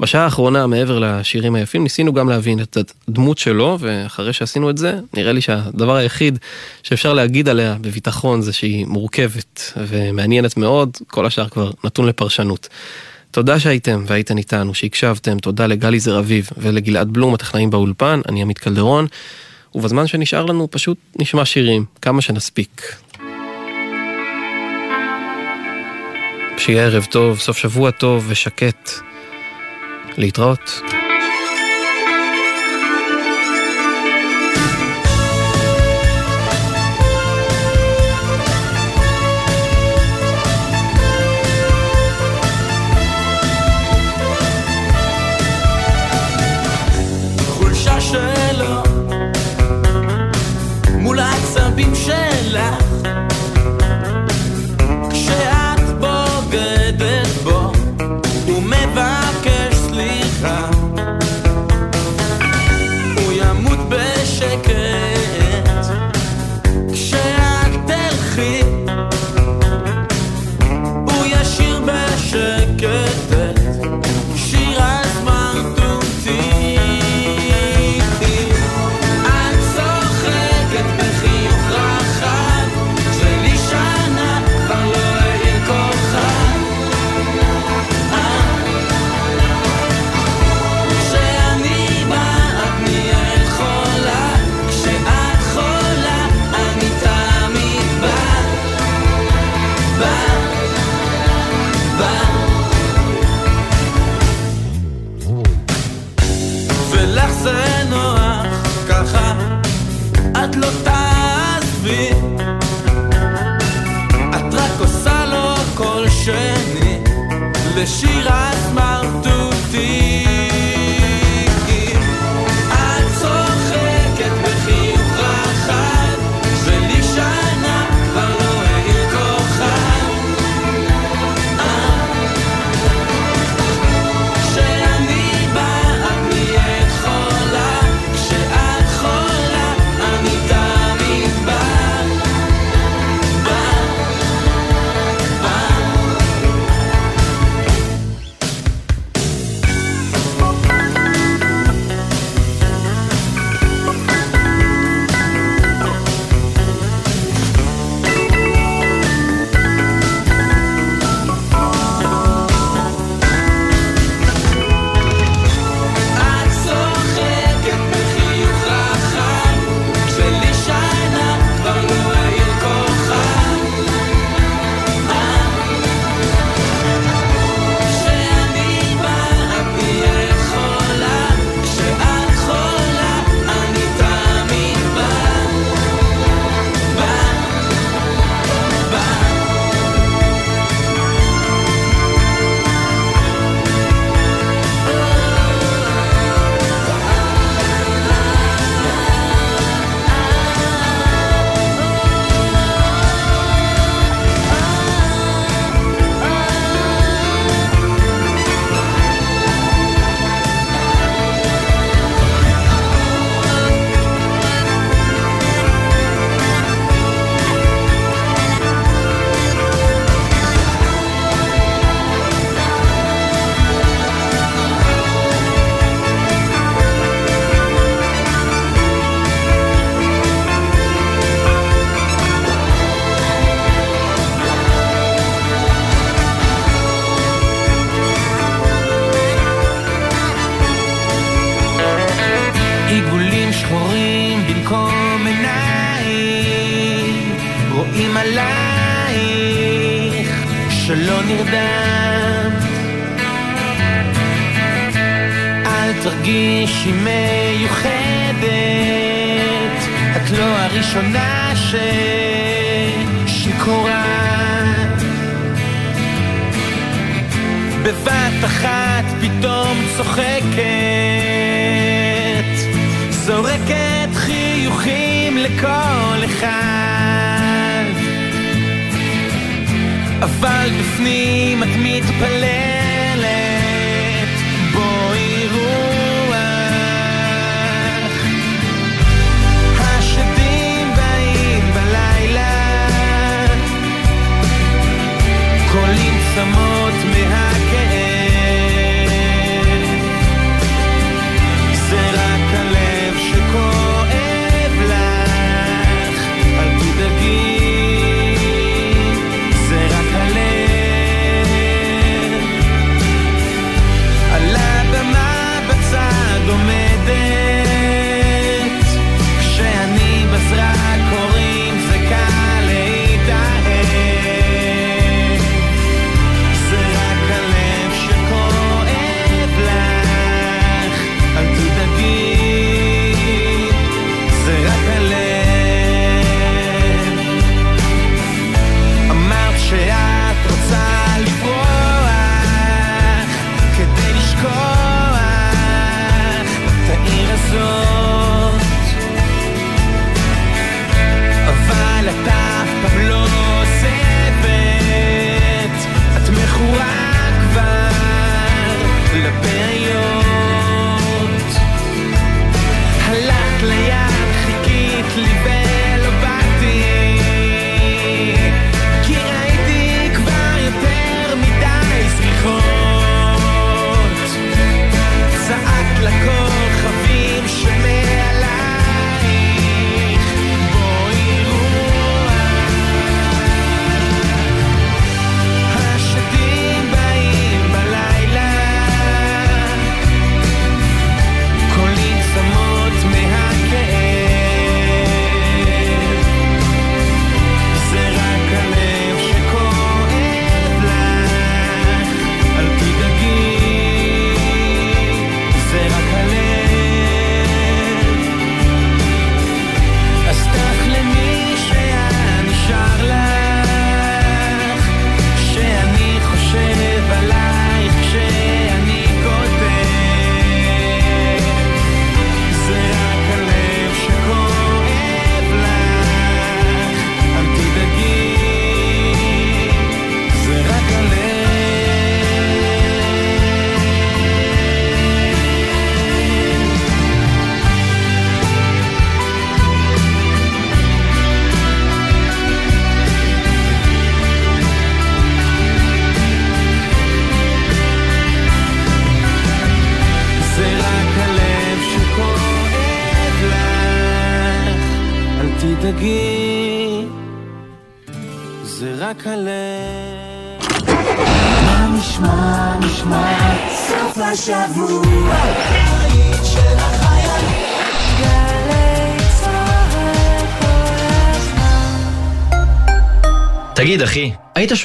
בשעה 0.00 0.24
האחרונה, 0.24 0.66
מעבר 0.66 0.98
לשירים 0.98 1.54
היפים, 1.54 1.82
ניסינו 1.82 2.12
גם 2.12 2.28
להבין 2.28 2.60
את 2.60 2.78
הדמות 3.08 3.38
שלו, 3.38 3.76
ואחרי 3.80 4.32
שעשינו 4.32 4.70
את 4.70 4.78
זה, 4.78 4.98
נראה 5.14 5.32
לי 5.32 5.40
שהדבר 5.40 5.96
היחיד 5.96 6.38
שאפשר 6.82 7.12
להגיד 7.12 7.48
עליה 7.48 7.76
בביטחון 7.80 8.42
זה 8.42 8.52
שהיא 8.52 8.86
מורכבת 8.86 9.72
ומעניינת 9.76 10.56
מאוד, 10.56 10.96
כל 11.06 11.26
השאר 11.26 11.48
כבר 11.48 11.70
נתון 11.84 12.06
לפרשנות. 12.06 12.68
תודה 13.30 13.60
שהייתם 13.60 14.04
והייתן 14.06 14.38
איתנו, 14.38 14.74
שהקשבתם, 14.74 15.38
תודה 15.38 15.66
לגלי 15.66 16.00
זר 16.00 16.18
אביב 16.18 16.48
ולגלעד 16.56 17.12
בלום, 17.12 17.34
הטכנאים 17.34 17.70
באולפן, 17.70 18.20
אני 18.28 18.42
עמית 18.42 18.58
קלדרון. 18.58 19.06
ובזמן 19.74 20.06
שנשאר 20.06 20.44
לנו 20.44 20.68
פשוט 20.70 20.98
נשמע 21.18 21.44
שירים, 21.44 21.84
כמה 22.02 22.22
שנספיק. 22.22 22.96
שיהיה 26.58 26.84
ערב 26.84 27.04
טוב, 27.10 27.38
סוף 27.38 27.56
שבוע 27.58 27.90
טוב 27.90 28.24
ושקט. 28.28 28.90
להתראות. 30.18 30.80